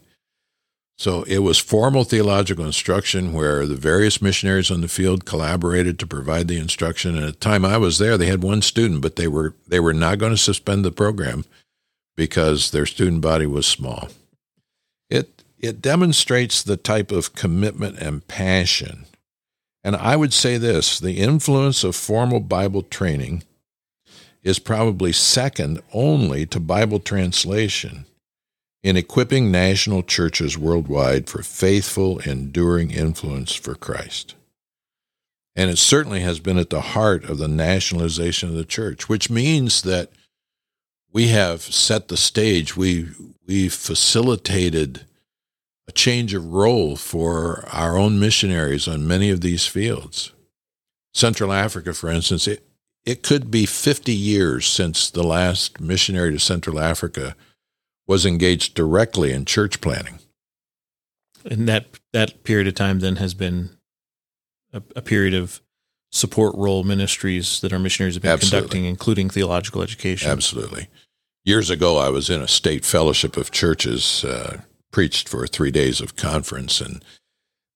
So 0.99 1.25
it 1.25 1.39
was 1.39 1.59
formal 1.59 2.05
theological 2.05 2.65
instruction 2.65 3.33
where 3.33 3.67
the 3.67 3.75
various 3.75 4.23
missionaries 4.23 4.71
on 4.71 4.81
the 4.81 4.87
field 4.87 5.25
collaborated 5.25 5.99
to 5.99 6.07
provide 6.07 6.47
the 6.47 6.59
instruction. 6.59 7.17
And 7.17 7.27
at 7.27 7.35
the 7.35 7.41
time 7.41 7.65
I 7.65 7.77
was 7.77 7.99
there, 7.99 8.17
they 8.17 8.27
had 8.27 8.41
one 8.41 8.63
student, 8.63 9.01
but 9.01 9.17
they 9.17 9.27
were 9.27 9.57
they 9.67 9.81
were 9.81 9.95
not 9.95 10.19
going 10.19 10.33
to 10.33 10.39
suspend 10.39 10.85
the 10.85 10.93
program 10.93 11.45
because 12.17 12.71
their 12.71 12.87
student 12.87 13.21
body 13.21 13.47
was 13.47 13.67
small. 13.67 14.11
It 15.59 15.83
demonstrates 15.83 16.63
the 16.63 16.77
type 16.77 17.11
of 17.11 17.35
commitment 17.35 17.99
and 17.99 18.27
passion. 18.27 19.07
And 19.83 19.97
I 19.97 20.17
would 20.17 20.33
say 20.33 20.57
this, 20.59 20.99
the 20.99 21.19
influence 21.19 21.83
of 21.85 21.97
formal 21.97 22.41
Bible 22.41 22.83
training 22.83 23.43
is 24.43 24.59
probably 24.59 25.13
second 25.13 25.81
only 25.93 26.47
to 26.47 26.61
Bible 26.61 27.01
translation 27.01 28.07
in 28.83 28.97
equipping 28.97 29.51
national 29.51 30.03
churches 30.03 30.57
worldwide 30.57 31.29
for 31.29 31.43
faithful, 31.43 32.19
enduring 32.21 32.91
influence 32.91 33.53
for 33.53 33.75
Christ. 33.75 34.35
And 35.57 35.71
it 35.71 35.79
certainly 35.79 36.21
has 36.21 36.39
been 36.39 36.57
at 36.57 36.71
the 36.71 36.81
heart 36.81 37.25
of 37.25 37.39
the 37.39 37.49
nationalization 37.49 38.49
of 38.49 38.55
the 38.55 38.65
church, 38.65 39.09
which 39.09 39.29
means 39.29 39.83
that 39.83 40.11
we 41.13 41.29
have 41.29 41.63
set 41.63 42.09
the 42.09 42.17
stage. 42.17 42.77
We 42.77 43.09
we 43.45 43.69
facilitated 43.69 45.05
a 45.89 45.93
change 45.93 46.35
of 46.35 46.53
role 46.53 46.95
for 46.95 47.67
our 47.73 47.97
own 47.97 48.21
missionaries 48.21 48.87
on 48.87 49.09
many 49.09 49.31
of 49.31 49.41
these 49.41 49.67
fields. 49.67 50.33
Central 51.15 51.53
Africa, 51.53 51.95
for 51.95 52.11
instance, 52.11 52.47
it, 52.47 52.69
it 53.07 53.23
could 53.23 53.51
be 53.51 53.65
50 53.65 54.13
years 54.13 54.67
since 54.67 55.11
the 55.11 55.23
last 55.23 55.81
missionary 55.81 56.33
to 56.33 56.39
Central 56.39 56.79
Africa 56.79 57.35
was 58.07 58.27
engaged 58.27 58.75
directly 58.75 59.33
in 59.33 59.47
church 59.47 59.81
planting. 59.81 60.19
And 61.45 61.67
that 61.69 61.87
that 62.13 62.45
period 62.45 62.69
of 62.69 62.75
time 62.75 63.01
then 63.01 63.17
has 63.17 63.33
been 63.33 63.71
a, 64.73 64.83
a 64.95 65.03
period 65.03 65.35
of 65.35 65.63
support 66.11 66.55
role 66.57 66.85
ministries 66.85 67.61
that 67.61 67.73
our 67.73 67.79
missionaries 67.79 68.15
have 68.15 68.23
been 68.23 68.33
Absolutely. 68.33 68.61
conducting, 68.61 68.85
including 68.85 69.31
theological 69.31 69.83
education. 69.83 70.31
Absolutely. 70.31 70.89
Years 71.45 71.71
ago, 71.71 71.97
I 71.97 72.09
was 72.09 72.29
in 72.29 72.43
a 72.43 72.49
state 72.49 72.85
fellowship 72.85 73.37
of 73.37 73.51
churches, 73.51 74.25
uh, 74.25 74.61
preached 74.91 75.29
for 75.29 75.47
three 75.47 75.71
days 75.71 76.01
of 76.01 76.17
conference, 76.17 76.81
and 76.81 77.05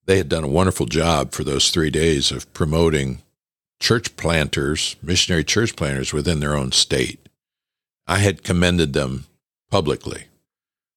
they 0.07 0.19
had 0.19 0.29
done 0.29 0.45
a 0.45 0.49
wonderful 0.49 0.87
job 0.87 1.33
for 1.33 1.45
those 1.45 1.71
three 1.71 1.91
days 1.91 2.31
of 2.33 2.53
promoting 2.53 3.23
church 3.81 4.17
planters, 4.17 4.97
missionary 5.03 5.45
church 5.45 5.77
planters 5.77 6.13
within 6.13 6.41
their 6.41 6.57
own 6.57 6.73
state. 6.73 7.29
I 8.07 8.19
had 8.19 8.43
commended 8.43 8.93
them 8.93 9.27
publicly 9.71 10.25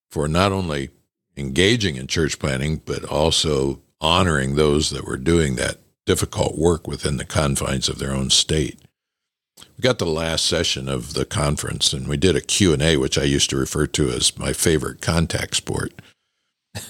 for 0.10 0.28
not 0.28 0.52
only 0.52 0.90
engaging 1.38 1.96
in 1.96 2.08
church 2.08 2.40
planting, 2.40 2.78
but 2.86 3.04
also 3.04 3.82
honoring 4.00 4.56
those 4.56 4.90
that 4.92 5.06
were 5.06 5.18
doing 5.18 5.56
that 5.56 5.78
difficult 6.06 6.58
work 6.58 6.88
within 6.88 7.18
the 7.18 7.26
confines 7.26 7.90
of 7.90 8.00
their 8.00 8.12
own 8.12 8.30
state. 8.30 8.80
We 9.78 9.82
got 9.82 10.00
the 10.00 10.06
last 10.06 10.46
session 10.46 10.88
of 10.88 11.14
the 11.14 11.26
conference 11.26 11.92
and 11.94 12.08
we 12.08 12.18
did 12.18 12.36
a 12.36 12.42
Q&A, 12.42 12.98
which 12.98 13.18
I 13.18 13.24
used 13.24 13.50
to 13.50 13.58
refer 13.58 13.88
to 13.88 14.10
as 14.10 14.38
my 14.38 14.54
favorite 14.54 15.02
contact 15.02 15.56
sport. 15.56 15.94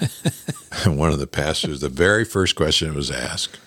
and 0.83 0.97
One 0.97 1.11
of 1.11 1.19
the 1.19 1.27
pastors, 1.27 1.81
the 1.81 1.89
very 1.89 2.25
first 2.25 2.55
question 2.55 2.93
was 2.93 3.09
asked, 3.09 3.59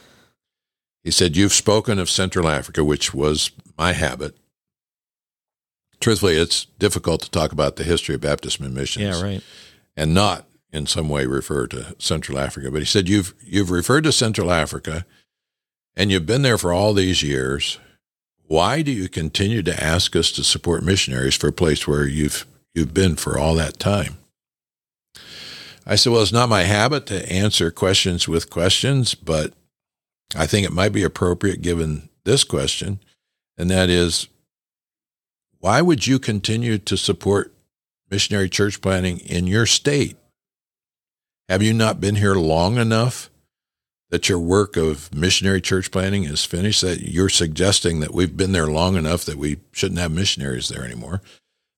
he 1.05 1.11
said, 1.11 1.37
You've 1.37 1.53
spoken 1.53 1.99
of 1.99 2.11
Central 2.11 2.49
Africa, 2.49 2.85
which 2.85 3.15
was 3.15 3.51
my 3.77 3.93
habit 3.93 4.37
truthfully, 6.01 6.37
it's 6.37 6.65
difficult 6.79 7.23
to 7.23 7.31
talk 7.31 7.53
about 7.53 7.77
the 7.77 7.85
history 7.85 8.15
of 8.15 8.21
Baptist 8.21 8.61
Mid 8.61 8.73
Missions. 8.73 9.05
Yeah, 9.05 9.23
right. 9.23 9.43
And 9.97 10.15
not 10.15 10.47
in 10.73 10.87
some 10.87 11.09
way 11.09 11.27
refer 11.27 11.67
to 11.69 11.95
Central 11.99 12.39
Africa. 12.39 12.71
But 12.71 12.81
he 12.81 12.87
said, 12.87 13.09
You've 13.09 13.35
you've 13.43 13.71
referred 13.71 14.05
to 14.05 14.13
Central 14.13 14.51
Africa 14.51 15.05
and 15.97 16.11
you've 16.11 16.27
been 16.27 16.43
there 16.43 16.59
for 16.59 16.73
all 16.73 16.93
these 16.93 17.23
years. 17.23 17.79
Why 18.49 18.81
do 18.81 18.91
you 18.91 19.11
continue 19.11 19.63
to 19.63 19.85
ask 19.85 20.17
us 20.17 20.33
to 20.33 20.43
support 20.43 20.83
missionaries 20.83 21.35
for 21.35 21.49
a 21.49 21.53
place 21.53 21.87
where 21.87 22.07
you've 22.07 22.47
you've 22.75 22.95
been 22.95 23.15
for 23.15 23.39
all 23.39 23.55
that 23.57 23.79
time? 23.79 24.17
I 25.87 25.97
said, 25.97 26.15
Well, 26.15 26.23
it's 26.23 26.33
not 26.33 26.49
my 26.49 26.63
habit 26.63 27.05
to 27.07 27.31
answer 27.31 27.71
questions 27.71 28.27
with 28.27 28.49
questions, 28.49 29.15
but 29.15 29.53
I 30.35 30.47
think 30.47 30.67
it 30.67 30.73
might 30.73 30.95
be 30.95 31.03
appropriate 31.03 31.61
given 31.61 32.09
this 32.25 32.43
question, 32.43 33.01
and 33.59 33.71
that 33.71 33.91
is 33.91 34.29
why 35.59 35.83
would 35.83 36.07
you 36.07 36.19
continue 36.19 36.79
to 36.79 36.97
support 36.97 37.53
missionary 38.11 38.49
church 38.49 38.81
planting 38.81 39.19
in 39.19 39.47
your 39.47 39.67
state? 39.67 40.17
Have 41.51 41.63
you 41.63 41.75
not 41.75 42.01
been 42.01 42.15
here 42.15 42.35
long 42.35 42.79
enough 42.79 43.29
that 44.11 44.29
your 44.29 44.39
work 44.39 44.77
of 44.77 45.15
missionary 45.15 45.61
church 45.61 45.91
planting 45.91 46.25
is 46.25 46.45
finished? 46.45 46.81
That 46.83 47.01
you're 47.01 47.29
suggesting 47.29 48.01
that 48.01 48.15
we've 48.15 48.37
been 48.37 48.53
there 48.53 48.67
long 48.67 48.97
enough 48.97 49.25
that 49.25 49.39
we 49.39 49.59
shouldn't 49.73 50.01
have 50.01 50.13
missionaries 50.13 50.69
there 50.69 50.85
anymore? 50.85 51.23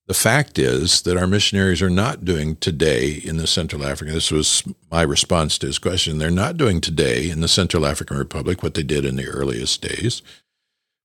The 0.06 0.14
fact 0.14 0.58
is 0.58 1.02
that 1.02 1.16
our 1.16 1.28
missionaries 1.28 1.80
are 1.82 1.90
not 1.90 2.24
doing 2.24 2.56
today 2.56 3.10
in 3.10 3.36
the 3.36 3.46
Central 3.46 3.84
African. 3.84 4.12
This 4.12 4.32
was 4.32 4.64
my 4.90 5.02
response 5.02 5.56
to 5.58 5.68
his 5.68 5.78
question. 5.78 6.18
They're 6.18 6.32
not 6.32 6.56
doing 6.56 6.80
today 6.80 7.30
in 7.30 7.40
the 7.40 7.48
Central 7.48 7.86
African 7.86 8.18
Republic 8.18 8.60
what 8.60 8.74
they 8.74 8.82
did 8.82 9.04
in 9.04 9.14
the 9.14 9.28
earliest 9.28 9.80
days 9.82 10.22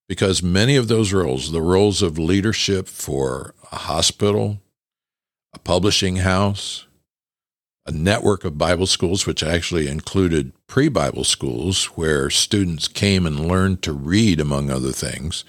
because 0.07 0.43
many 0.43 0.75
of 0.75 0.87
those 0.87 1.13
roles, 1.13 1.51
the 1.51 1.61
roles 1.61 2.01
of 2.01 2.17
leadership 2.17 2.87
for 2.87 3.53
a 3.71 3.77
hospital, 3.77 4.59
a 5.53 5.59
publishing 5.59 6.17
house, 6.17 6.84
a 7.85 7.91
network 7.91 8.43
of 8.43 8.57
Bible 8.57 8.87
schools, 8.87 9.25
which 9.25 9.43
actually 9.43 9.87
included 9.87 10.51
pre 10.67 10.89
Bible 10.89 11.23
schools 11.23 11.85
where 11.95 12.29
students 12.29 12.87
came 12.87 13.25
and 13.25 13.47
learned 13.47 13.81
to 13.83 13.93
read, 13.93 14.39
among 14.39 14.69
other 14.71 14.91
things, 14.91 15.43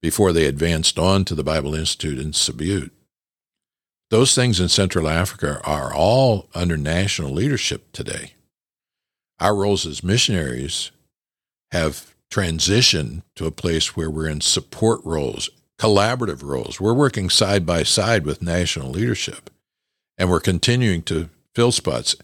before 0.00 0.32
they 0.32 0.46
advanced 0.46 0.98
on 0.98 1.24
to 1.24 1.34
the 1.34 1.44
Bible 1.44 1.74
Institute 1.74 2.18
in 2.18 2.32
Subbute. 2.32 2.90
Those 4.10 4.34
things 4.34 4.60
in 4.60 4.68
Central 4.68 5.08
Africa 5.08 5.60
are 5.64 5.92
all 5.92 6.48
under 6.54 6.76
national 6.76 7.32
leadership 7.32 7.92
today. 7.92 8.34
Our 9.40 9.54
roles 9.54 9.86
as 9.86 10.04
missionaries 10.04 10.90
have 11.72 12.14
transitioned 12.30 13.22
to 13.36 13.46
a 13.46 13.50
place 13.50 13.96
where 13.96 14.10
we're 14.10 14.28
in 14.28 14.40
support 14.40 15.00
roles, 15.04 15.50
collaborative 15.78 16.42
roles. 16.42 16.80
We're 16.80 16.94
working 16.94 17.28
side 17.28 17.66
by 17.66 17.82
side 17.82 18.24
with 18.24 18.42
national 18.42 18.90
leadership, 18.90 19.50
and 20.16 20.30
we're 20.30 20.40
continuing 20.40 21.02
to 21.04 21.28
fill 21.54 21.72
spots. 21.72 22.16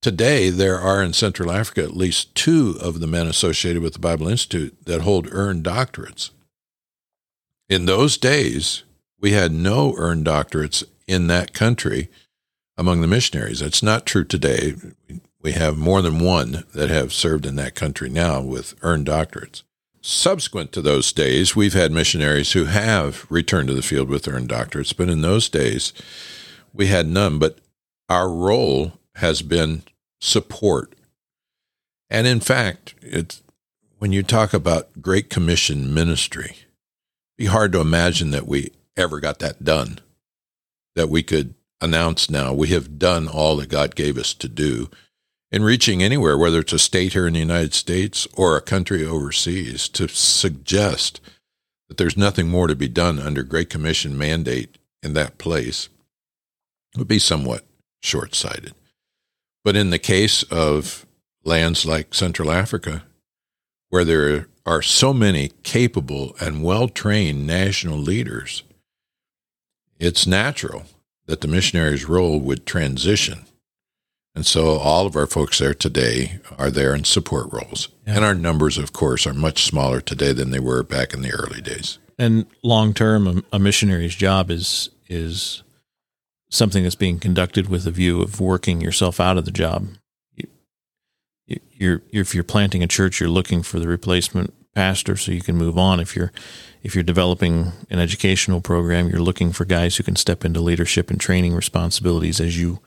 Today, 0.00 0.50
there 0.50 0.80
are 0.80 1.02
in 1.02 1.12
Central 1.12 1.52
Africa 1.52 1.84
at 1.84 1.96
least 1.96 2.34
two 2.34 2.76
of 2.80 2.98
the 2.98 3.06
men 3.06 3.28
associated 3.28 3.82
with 3.82 3.92
the 3.92 3.98
Bible 4.00 4.26
Institute 4.26 4.76
that 4.86 5.02
hold 5.02 5.28
earned 5.30 5.64
doctorates. 5.64 6.30
In 7.68 7.86
those 7.86 8.16
days, 8.16 8.82
we 9.20 9.30
had 9.30 9.52
no 9.52 9.94
earned 9.96 10.26
doctorates 10.26 10.82
in 11.06 11.28
that 11.28 11.52
country 11.52 12.08
among 12.76 13.00
the 13.00 13.06
missionaries. 13.06 13.60
That's 13.60 13.82
not 13.82 14.04
true 14.04 14.24
today. 14.24 14.74
We 15.40 15.52
have 15.52 15.78
more 15.78 16.02
than 16.02 16.18
one 16.18 16.64
that 16.74 16.90
have 16.90 17.12
served 17.12 17.46
in 17.46 17.56
that 17.56 17.74
country 17.74 18.08
now 18.08 18.40
with 18.40 18.74
earned 18.82 19.06
doctorates. 19.06 19.62
Subsequent 20.00 20.72
to 20.72 20.82
those 20.82 21.12
days, 21.12 21.54
we've 21.54 21.74
had 21.74 21.92
missionaries 21.92 22.52
who 22.52 22.64
have 22.64 23.24
returned 23.30 23.68
to 23.68 23.74
the 23.74 23.82
field 23.82 24.08
with 24.08 24.26
earned 24.26 24.48
doctorates, 24.48 24.96
but 24.96 25.08
in 25.08 25.22
those 25.22 25.48
days, 25.48 25.92
we 26.74 26.88
had 26.88 27.06
none. 27.06 27.38
But 27.38 27.58
our 28.12 28.28
role 28.28 28.92
has 29.14 29.40
been 29.40 29.82
support. 30.20 30.94
And 32.10 32.26
in 32.26 32.40
fact, 32.40 32.94
it's, 33.00 33.42
when 33.98 34.12
you 34.12 34.22
talk 34.22 34.52
about 34.52 35.00
Great 35.00 35.30
Commission 35.30 35.94
ministry, 35.94 36.58
be 37.38 37.46
hard 37.46 37.72
to 37.72 37.80
imagine 37.80 38.30
that 38.32 38.46
we 38.46 38.70
ever 38.98 39.18
got 39.18 39.38
that 39.38 39.64
done, 39.64 39.98
that 40.94 41.08
we 41.08 41.22
could 41.22 41.54
announce 41.80 42.28
now 42.28 42.52
we 42.52 42.68
have 42.68 42.98
done 42.98 43.28
all 43.28 43.56
that 43.56 43.70
God 43.70 43.96
gave 43.96 44.18
us 44.18 44.34
to 44.34 44.46
do 44.46 44.90
in 45.50 45.64
reaching 45.64 46.02
anywhere, 46.02 46.36
whether 46.36 46.58
it's 46.58 46.74
a 46.74 46.78
state 46.78 47.14
here 47.14 47.26
in 47.26 47.32
the 47.32 47.40
United 47.40 47.72
States 47.72 48.28
or 48.34 48.58
a 48.58 48.60
country 48.60 49.06
overseas, 49.06 49.88
to 49.88 50.06
suggest 50.06 51.18
that 51.88 51.96
there's 51.96 52.16
nothing 52.16 52.46
more 52.46 52.66
to 52.66 52.76
be 52.76 52.88
done 52.88 53.18
under 53.18 53.42
Great 53.42 53.70
Commission 53.70 54.18
mandate 54.18 54.76
in 55.02 55.14
that 55.14 55.38
place 55.38 55.88
would 56.94 57.08
be 57.08 57.18
somewhat 57.18 57.64
short 58.02 58.34
sighted. 58.34 58.74
But 59.64 59.76
in 59.76 59.90
the 59.90 59.98
case 59.98 60.42
of 60.44 61.06
lands 61.44 61.86
like 61.86 62.14
Central 62.14 62.50
Africa, 62.50 63.04
where 63.88 64.04
there 64.04 64.48
are 64.66 64.82
so 64.82 65.12
many 65.12 65.52
capable 65.62 66.34
and 66.40 66.62
well 66.62 66.88
trained 66.88 67.46
national 67.46 67.98
leaders, 67.98 68.62
it's 69.98 70.26
natural 70.26 70.84
that 71.26 71.40
the 71.40 71.48
missionary's 71.48 72.08
role 72.08 72.40
would 72.40 72.66
transition 72.66 73.46
and 74.34 74.46
so 74.46 74.78
all 74.78 75.06
of 75.06 75.14
our 75.14 75.26
folks 75.26 75.58
there 75.58 75.74
today 75.74 76.40
are 76.56 76.70
there 76.70 76.94
in 76.94 77.04
support 77.04 77.52
roles. 77.52 77.88
Yeah. 78.06 78.16
And 78.16 78.24
our 78.24 78.34
numbers, 78.34 78.78
of 78.78 78.92
course, 78.92 79.26
are 79.26 79.34
much 79.34 79.64
smaller 79.64 80.00
today 80.00 80.32
than 80.32 80.50
they 80.50 80.60
were 80.60 80.82
back 80.82 81.12
in 81.12 81.22
the 81.22 81.32
early 81.32 81.60
days. 81.60 81.98
And 82.18 82.46
long 82.62 82.94
term, 82.94 83.44
a 83.52 83.58
missionary's 83.58 84.14
job 84.14 84.50
is 84.50 84.90
is 85.08 85.62
something 86.52 86.82
that's 86.82 86.94
being 86.94 87.18
conducted 87.18 87.68
with 87.68 87.86
a 87.86 87.90
view 87.90 88.20
of 88.20 88.38
working 88.38 88.80
yourself 88.80 89.18
out 89.18 89.38
of 89.38 89.46
the 89.46 89.50
job. 89.50 89.88
You, 91.46 91.60
you're, 91.72 92.02
if 92.12 92.34
you're 92.34 92.44
planting 92.44 92.82
a 92.82 92.86
church, 92.86 93.18
you're 93.18 93.28
looking 93.28 93.62
for 93.62 93.80
the 93.80 93.88
replacement 93.88 94.52
pastor 94.74 95.16
so 95.16 95.32
you 95.32 95.40
can 95.40 95.56
move 95.56 95.78
on. 95.78 95.98
If 95.98 96.14
you're 96.14 96.32
if 96.82 96.94
you're 96.94 97.04
developing 97.04 97.72
an 97.90 97.98
educational 97.98 98.60
program, 98.60 99.08
you're 99.08 99.20
looking 99.20 99.52
for 99.52 99.64
guys 99.64 99.96
who 99.96 100.02
can 100.02 100.16
step 100.16 100.44
into 100.44 100.60
leadership 100.60 101.10
and 101.10 101.20
training 101.20 101.54
responsibilities 101.54 102.40
as 102.40 102.60
you 102.60 102.80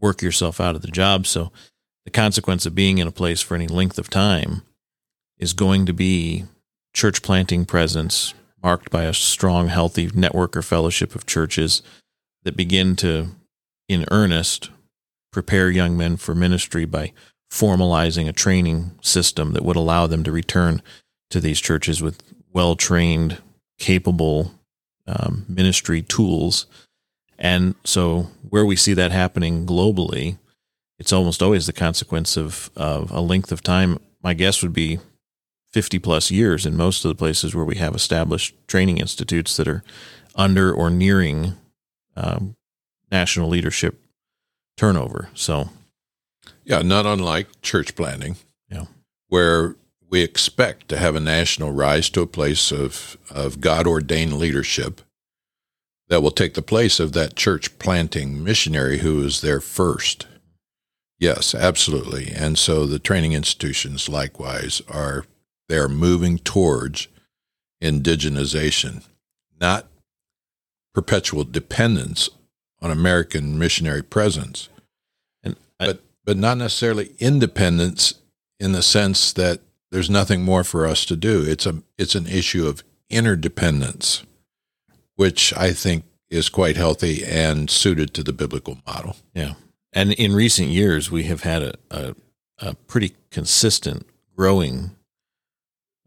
work 0.00 0.22
yourself 0.22 0.60
out 0.60 0.76
of 0.76 0.82
the 0.82 0.88
job. 0.88 1.26
So 1.26 1.50
the 2.04 2.12
consequence 2.12 2.64
of 2.64 2.74
being 2.74 2.98
in 2.98 3.08
a 3.08 3.12
place 3.12 3.40
for 3.40 3.56
any 3.56 3.66
length 3.66 3.98
of 3.98 4.08
time 4.08 4.62
is 5.36 5.52
going 5.52 5.84
to 5.86 5.92
be 5.92 6.44
church 6.94 7.22
planting 7.22 7.64
presence 7.64 8.34
marked 8.62 8.90
by 8.90 9.04
a 9.04 9.14
strong, 9.14 9.68
healthy 9.68 10.10
network 10.14 10.56
or 10.56 10.62
fellowship 10.62 11.14
of 11.14 11.26
churches 11.26 11.82
that 12.44 12.56
begin 12.56 12.96
to, 12.96 13.28
in 13.88 14.04
earnest, 14.10 14.70
prepare 15.32 15.70
young 15.70 15.96
men 15.96 16.16
for 16.16 16.34
ministry 16.34 16.84
by 16.84 17.12
formalizing 17.52 18.28
a 18.28 18.32
training 18.32 18.92
system 19.00 19.52
that 19.52 19.64
would 19.64 19.76
allow 19.76 20.06
them 20.06 20.22
to 20.24 20.32
return 20.32 20.82
to 21.30 21.40
these 21.40 21.60
churches 21.60 22.02
with 22.02 22.22
well 22.52 22.76
trained, 22.76 23.38
capable 23.78 24.52
um, 25.06 25.44
ministry 25.48 26.02
tools. 26.02 26.66
And 27.38 27.74
so, 27.84 28.28
where 28.48 28.66
we 28.66 28.76
see 28.76 28.92
that 28.94 29.12
happening 29.12 29.66
globally, 29.66 30.38
it's 30.98 31.12
almost 31.12 31.42
always 31.42 31.66
the 31.66 31.72
consequence 31.72 32.36
of, 32.36 32.70
of 32.76 33.10
a 33.10 33.20
length 33.20 33.50
of 33.50 33.62
time. 33.62 33.98
My 34.22 34.34
guess 34.34 34.62
would 34.62 34.74
be 34.74 34.98
50 35.72 35.98
plus 36.00 36.30
years 36.30 36.66
in 36.66 36.76
most 36.76 37.04
of 37.04 37.08
the 37.08 37.14
places 37.14 37.54
where 37.54 37.64
we 37.64 37.76
have 37.76 37.94
established 37.94 38.54
training 38.66 38.98
institutes 38.98 39.56
that 39.56 39.68
are 39.68 39.82
under 40.34 40.72
or 40.72 40.90
nearing 40.90 41.56
um, 42.16 42.56
national 43.10 43.48
leadership 43.48 44.00
turnover. 44.76 45.28
So, 45.34 45.70
yeah, 46.64 46.82
not 46.82 47.06
unlike 47.06 47.62
church 47.62 47.94
planting. 47.94 48.36
Yeah. 48.70 48.86
Where 49.28 49.76
we 50.08 50.22
expect 50.22 50.88
to 50.88 50.98
have 50.98 51.14
a 51.14 51.20
national 51.20 51.72
rise 51.72 52.10
to 52.10 52.22
a 52.22 52.26
place 52.26 52.72
of, 52.72 53.16
of 53.30 53.60
God 53.60 53.86
ordained 53.86 54.38
leadership 54.38 55.00
that 56.08 56.22
will 56.22 56.32
take 56.32 56.54
the 56.54 56.62
place 56.62 56.98
of 56.98 57.12
that 57.12 57.36
church 57.36 57.78
planting 57.78 58.42
missionary 58.42 58.98
who 58.98 59.16
was 59.16 59.40
there 59.40 59.60
first. 59.60 60.26
Yes, 61.20 61.54
absolutely. 61.54 62.32
And 62.34 62.58
so 62.58 62.86
the 62.86 62.98
training 62.98 63.32
institutions 63.32 64.08
likewise 64.08 64.82
are 64.88 65.26
they're 65.68 65.88
moving 65.88 66.38
towards 66.38 67.06
indigenization, 67.80 69.04
not 69.60 69.86
perpetual 70.94 71.44
dependence 71.44 72.30
on 72.82 72.90
American 72.90 73.58
missionary 73.58 74.02
presence, 74.02 74.68
and 75.42 75.56
I, 75.78 75.86
but 75.86 76.02
but 76.24 76.36
not 76.36 76.58
necessarily 76.58 77.14
independence 77.18 78.14
in 78.58 78.72
the 78.72 78.82
sense 78.82 79.32
that 79.32 79.60
there's 79.90 80.10
nothing 80.10 80.42
more 80.42 80.62
for 80.64 80.86
us 80.86 81.04
to 81.06 81.16
do. 81.16 81.42
It's 81.42 81.66
a 81.66 81.82
it's 81.98 82.14
an 82.14 82.26
issue 82.26 82.66
of 82.66 82.84
interdependence, 83.08 84.24
which 85.16 85.52
I 85.56 85.72
think 85.72 86.04
is 86.28 86.48
quite 86.48 86.76
healthy 86.76 87.24
and 87.24 87.68
suited 87.68 88.14
to 88.14 88.22
the 88.22 88.32
biblical 88.32 88.78
model. 88.86 89.16
Yeah. 89.34 89.54
And 89.92 90.12
in 90.12 90.32
recent 90.32 90.68
years, 90.68 91.10
we 91.10 91.24
have 91.24 91.42
had 91.42 91.62
a, 91.62 91.74
a, 91.90 92.14
a 92.58 92.74
pretty 92.74 93.16
consistent 93.32 94.06
growing 94.36 94.92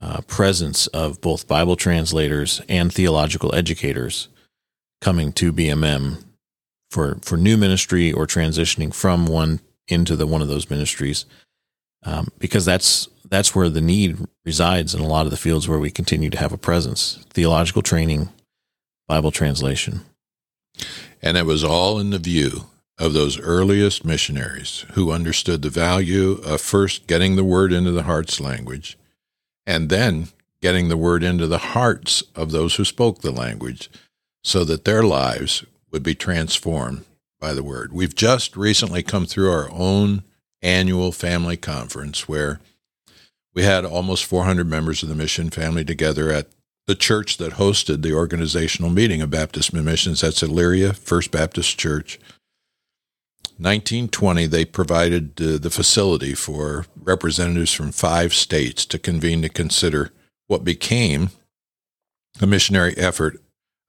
uh, 0.02 0.22
presence 0.22 0.88
of 0.88 1.20
both 1.20 1.48
Bible 1.48 1.76
translators 1.76 2.62
and 2.70 2.94
theological 2.94 3.54
educators 3.54 4.30
coming 5.04 5.34
to 5.34 5.52
BMM 5.52 6.24
for, 6.90 7.18
for 7.22 7.36
new 7.36 7.58
ministry 7.58 8.12
or 8.12 8.26
transitioning 8.26 8.94
from 8.94 9.26
one 9.26 9.60
into 9.90 10.16
the 10.16 10.26
one 10.26 10.42
of 10.42 10.48
those 10.48 10.70
ministries, 10.70 11.26
um, 12.04 12.30
because 12.40 12.64
that's 12.64 13.10
that's 13.30 13.54
where 13.54 13.70
the 13.70 13.82
need 13.82 14.18
resides 14.46 14.96
in 14.96 15.02
a 15.02 15.08
lot 15.08 15.26
of 15.26 15.32
the 15.32 15.38
fields 15.38 15.68
where 15.68 15.80
we 15.80 15.92
continue 15.92 16.30
to 16.30 16.38
have 16.38 16.54
a 16.54 16.58
presence: 16.58 17.24
theological 17.30 17.82
training, 17.82 18.30
Bible 19.08 19.32
translation. 19.32 20.02
And 21.22 21.38
it 21.38 21.46
was 21.46 21.64
all 21.64 22.00
in 22.00 22.10
the 22.12 22.20
view 22.20 22.66
of 22.98 23.14
those 23.14 23.40
earliest 23.40 24.06
missionaries 24.06 24.86
who 24.94 25.12
understood 25.12 25.62
the 25.62 25.70
value 25.70 26.34
of 26.46 26.62
first 26.62 27.08
getting 27.08 27.36
the 27.36 27.44
word 27.44 27.74
into 27.74 27.92
the 27.92 28.04
heart's 28.04 28.40
language 28.40 28.98
and 29.66 29.90
then 29.90 30.28
getting 30.62 30.88
the 30.88 30.98
word 30.98 31.24
into 31.24 31.48
the 31.48 31.58
hearts 31.58 32.24
of 32.36 32.52
those 32.52 32.76
who 32.76 32.86
spoke 32.86 33.20
the 33.20 33.32
language 33.32 33.90
so 34.44 34.64
that 34.66 34.86
their 34.86 35.04
lives 35.04 35.66
would 35.92 36.04
be 36.04 36.16
transformed 36.16 37.06
by 37.40 37.54
the 37.54 37.64
word. 37.64 37.94
We've 37.94 38.16
just 38.16 38.56
recently 38.56 39.04
come 39.04 39.26
through 39.26 39.52
our 39.52 39.70
own 39.72 40.24
annual 40.62 41.12
family 41.12 41.58
conference 41.58 42.28
where 42.28 42.60
we 43.54 43.64
had 43.64 43.86
almost 43.86 44.26
400 44.26 44.66
members 44.68 45.04
of 45.04 45.10
the 45.10 45.16
mission 45.16 45.50
family 45.50 45.86
together 45.86 46.32
at 46.32 46.48
the 46.88 46.96
church 46.96 47.38
that 47.38 47.54
hosted 47.54 48.02
the 48.02 48.14
organizational 48.14 48.90
meeting 48.90 49.22
of 49.22 49.30
Baptist 49.30 49.74
Missions. 49.74 50.22
That's 50.22 50.42
Elyria 50.42 50.96
First 50.96 51.32
Baptist 51.32 51.78
Church. 51.78 52.20
1920, 53.58 54.48
they 54.48 54.66
provided 54.66 55.40
uh, 55.40 55.58
the 55.58 55.70
facility 55.70 56.34
for 56.34 56.88
representatives 57.00 57.72
from 57.72 57.92
five 57.92 58.34
states 58.34 58.86
to 58.88 58.98
convene 58.98 59.42
to 59.44 59.50
consider 59.50 60.12
what 60.48 60.64
became 60.64 61.30
a 62.42 62.48
missionary 62.48 62.98
effort 62.98 63.40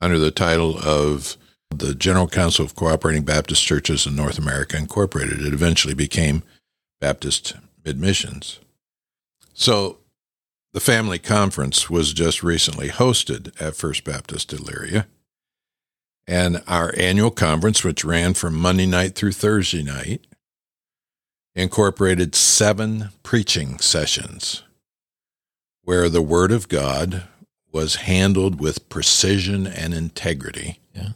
under 0.04 0.18
the 0.18 0.30
title 0.30 0.78
of 0.84 1.38
the 1.70 1.94
General 1.94 2.28
Council 2.28 2.62
of 2.62 2.74
Cooperating 2.74 3.24
Baptist 3.24 3.64
Churches 3.64 4.06
in 4.06 4.14
North 4.14 4.38
America 4.38 4.76
Incorporated. 4.76 5.40
It 5.40 5.54
eventually 5.54 5.94
became 5.94 6.42
Baptist 7.00 7.54
Mid 7.86 7.98
Missions. 7.98 8.60
So 9.54 10.00
the 10.74 10.80
family 10.80 11.18
conference 11.18 11.88
was 11.88 12.12
just 12.12 12.42
recently 12.42 12.90
hosted 12.90 13.58
at 13.58 13.76
First 13.76 14.04
Baptist 14.04 14.50
Elyria. 14.50 15.06
And 16.26 16.62
our 16.68 16.92
annual 16.98 17.30
conference, 17.30 17.82
which 17.82 18.04
ran 18.04 18.34
from 18.34 18.54
Monday 18.54 18.86
night 18.86 19.14
through 19.14 19.32
Thursday 19.32 19.82
night, 19.82 20.26
incorporated 21.54 22.34
seven 22.34 23.08
preaching 23.22 23.78
sessions 23.78 24.64
where 25.82 26.10
the 26.10 26.22
Word 26.22 26.52
of 26.52 26.68
God 26.68 27.24
was 27.74 27.96
handled 27.96 28.60
with 28.60 28.88
precision 28.88 29.66
and 29.66 29.92
integrity. 29.92 30.78
Yeah. 30.94 31.10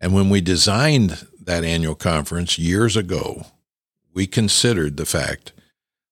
And 0.00 0.12
when 0.12 0.28
we 0.28 0.40
designed 0.40 1.26
that 1.40 1.62
annual 1.62 1.94
conference 1.94 2.58
years 2.58 2.96
ago, 2.96 3.46
we 4.12 4.26
considered 4.26 4.96
the 4.96 5.06
fact 5.06 5.52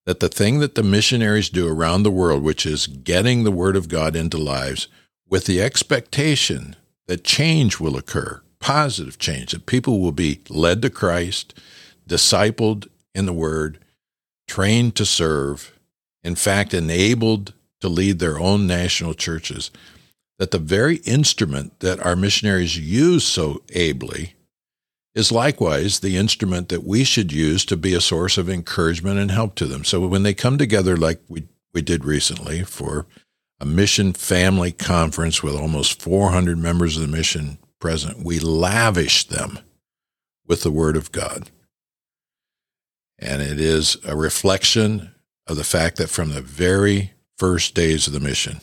that 0.05 0.21
the 0.21 0.29
thing 0.29 0.61
that 0.61 0.77
the 0.77 0.85
missionaries 0.85 1.49
do 1.49 1.69
around 1.69 2.05
the 2.05 2.13
world, 2.13 2.45
which 2.45 2.65
is 2.65 2.87
getting 2.87 3.43
the 3.43 3.51
Word 3.51 3.75
of 3.75 3.89
God 3.89 4.15
into 4.15 4.39
lives 4.39 4.87
with 5.29 5.47
the 5.47 5.61
expectation 5.61 6.77
that 7.09 7.25
change 7.25 7.81
will 7.81 7.97
occur, 7.97 8.41
positive 8.61 9.19
change, 9.19 9.51
that 9.51 9.67
people 9.67 10.01
will 10.01 10.13
be 10.13 10.43
led 10.49 10.81
to 10.83 10.91
Christ, 10.91 11.59
discipled 12.09 12.87
in 13.17 13.27
the 13.27 13.33
Word, 13.33 13.81
trained 14.47 14.95
to 14.95 15.05
serve, 15.05 15.77
in 16.23 16.37
fact, 16.37 16.73
enabled 16.73 17.53
to 17.81 17.89
lead 17.89 18.19
their 18.19 18.39
own 18.39 18.67
national 18.67 19.15
churches, 19.15 19.71
that 20.39 20.51
the 20.51 20.59
very 20.59 20.97
instrument 20.99 21.81
that 21.81 22.05
our 22.05 22.17
missionaries 22.17 22.79
use 22.79 23.25
so 23.25 23.63
ably 23.73 24.35
is 25.15 25.33
likewise 25.33 26.01
the 26.01 26.17
instrument 26.17 26.69
that 26.69 26.85
we 26.85 27.03
should 27.03 27.33
use 27.33 27.65
to 27.65 27.77
be 27.77 27.95
a 27.95 28.01
source 28.01 28.37
of 28.37 28.51
encouragement 28.51 29.19
and 29.19 29.31
help 29.31 29.55
to 29.55 29.67
them. 29.67 29.83
So 29.83 30.07
when 30.07 30.23
they 30.23 30.35
come 30.35 30.59
together, 30.59 30.97
like 30.97 31.21
we, 31.27 31.45
we 31.73 31.81
did 31.81 32.05
recently 32.05 32.63
for 32.65 33.07
a 33.59 33.65
mission 33.65 34.13
family 34.13 34.73
conference 34.73 35.43
with 35.43 35.55
almost 35.55 36.03
400 36.03 36.59
members 36.59 36.97
of 36.97 37.03
the 37.03 37.17
mission 37.17 37.57
present, 37.81 38.23
we 38.23 38.39
lavish 38.39 39.25
them 39.25 39.59
with 40.47 40.63
the 40.63 40.71
Word 40.71 40.97
of 40.97 41.13
God. 41.13 41.51
And 43.19 43.41
it 43.41 43.59
is 43.59 43.97
a 44.05 44.15
reflection 44.15 45.15
of 45.47 45.57
the 45.57 45.65
fact 45.65 45.97
that 45.97 46.11
from 46.11 46.31
the 46.31 46.43
very 46.43 47.15
first 47.37 47.75
days 47.75 48.07
of 48.07 48.13
the 48.13 48.21
mission, 48.21 48.61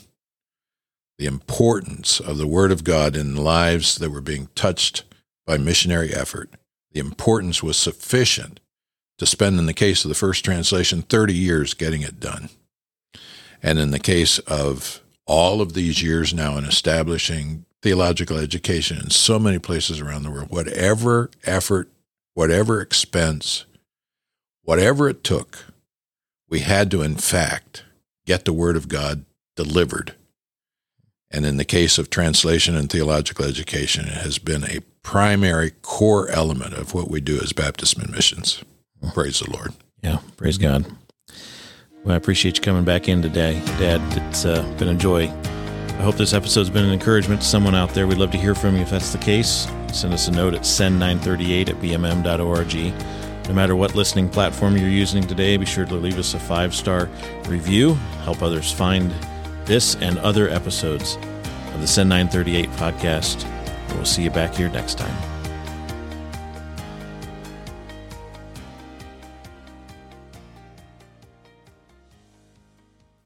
the 1.17 1.25
importance 1.25 2.19
of 2.19 2.37
the 2.37 2.47
Word 2.47 2.71
of 2.71 2.83
God 2.83 3.15
in 3.15 3.35
lives 3.35 3.97
that 3.97 4.09
were 4.09 4.21
being 4.21 4.49
touched 4.55 5.03
by 5.45 5.57
missionary 5.57 6.13
effort, 6.13 6.49
the 6.91 6.99
importance 6.99 7.61
was 7.61 7.77
sufficient 7.77 8.59
to 9.17 9.25
spend, 9.25 9.59
in 9.59 9.65
the 9.65 9.73
case 9.73 10.03
of 10.03 10.09
the 10.09 10.15
first 10.15 10.43
translation, 10.43 11.01
30 11.01 11.33
years 11.33 11.73
getting 11.73 12.01
it 12.01 12.19
done. 12.19 12.49
And 13.61 13.79
in 13.79 13.91
the 13.91 13.99
case 13.99 14.39
of 14.39 15.01
all 15.25 15.61
of 15.61 15.73
these 15.73 16.03
years 16.03 16.33
now 16.33 16.57
in 16.57 16.65
establishing 16.65 17.65
theological 17.81 18.37
education 18.37 18.97
in 18.97 19.09
so 19.09 19.39
many 19.39 19.59
places 19.59 19.99
around 19.99 20.23
the 20.23 20.31
world, 20.31 20.49
whatever 20.49 21.29
effort, 21.45 21.89
whatever 22.33 22.81
expense, 22.81 23.65
whatever 24.63 25.07
it 25.07 25.23
took, 25.23 25.65
we 26.49 26.59
had 26.59 26.91
to, 26.91 27.01
in 27.01 27.15
fact, 27.15 27.83
get 28.25 28.45
the 28.45 28.53
Word 28.53 28.75
of 28.75 28.87
God 28.87 29.25
delivered 29.55 30.15
And 31.31 31.45
in 31.45 31.57
the 31.57 31.65
case 31.65 31.97
of 31.97 32.09
translation 32.11 32.75
and 32.75 32.89
theological 32.89 33.45
education, 33.45 34.05
it 34.05 34.13
has 34.13 34.37
been 34.37 34.63
a 34.63 34.81
primary 35.01 35.71
core 35.81 36.29
element 36.29 36.73
of 36.75 36.93
what 36.93 37.09
we 37.09 37.19
do 37.21 37.39
as 37.41 37.53
Baptist 37.53 37.97
missions. 38.09 38.63
Praise 39.13 39.39
the 39.39 39.49
Lord. 39.51 39.73
Yeah, 40.03 40.19
praise 40.37 40.57
God. 40.59 40.85
Well, 42.03 42.13
I 42.13 42.17
appreciate 42.17 42.57
you 42.57 42.61
coming 42.61 42.83
back 42.83 43.09
in 43.09 43.21
today, 43.21 43.59
Dad. 43.79 44.01
It's 44.29 44.45
uh, 44.45 44.61
been 44.77 44.89
a 44.89 44.95
joy. 44.95 45.27
I 45.27 46.01
hope 46.03 46.15
this 46.15 46.33
episode's 46.33 46.69
been 46.69 46.85
an 46.85 46.91
encouragement 46.91 47.41
to 47.41 47.47
someone 47.47 47.75
out 47.75 47.89
there. 47.93 48.05
We'd 48.05 48.17
love 48.17 48.31
to 48.31 48.37
hear 48.37 48.53
from 48.55 48.75
you 48.75 48.81
if 48.81 48.89
that's 48.89 49.11
the 49.11 49.17
case. 49.17 49.67
Send 49.91 50.13
us 50.13 50.27
a 50.27 50.31
note 50.31 50.53
at 50.53 50.61
send938 50.61 51.69
at 51.69 51.75
bmm.org. 51.75 53.22
No 53.47 53.53
matter 53.53 53.75
what 53.75 53.93
listening 53.93 54.29
platform 54.29 54.77
you're 54.77 54.89
using 54.89 55.23
today, 55.23 55.57
be 55.57 55.65
sure 55.65 55.85
to 55.85 55.95
leave 55.95 56.17
us 56.17 56.33
a 56.33 56.39
five 56.39 56.73
star 56.73 57.09
review. 57.47 57.95
Help 58.23 58.41
others 58.41 58.71
find 58.71 59.13
this 59.65 59.95
and 59.95 60.17
other 60.19 60.49
episodes 60.49 61.17
of 61.73 61.81
the 61.81 61.87
Send 61.87 62.09
938 62.09 62.69
podcast. 62.71 63.45
We'll 63.95 64.05
see 64.05 64.23
you 64.23 64.29
back 64.29 64.55
here 64.55 64.69
next 64.69 64.97
time. 64.97 65.32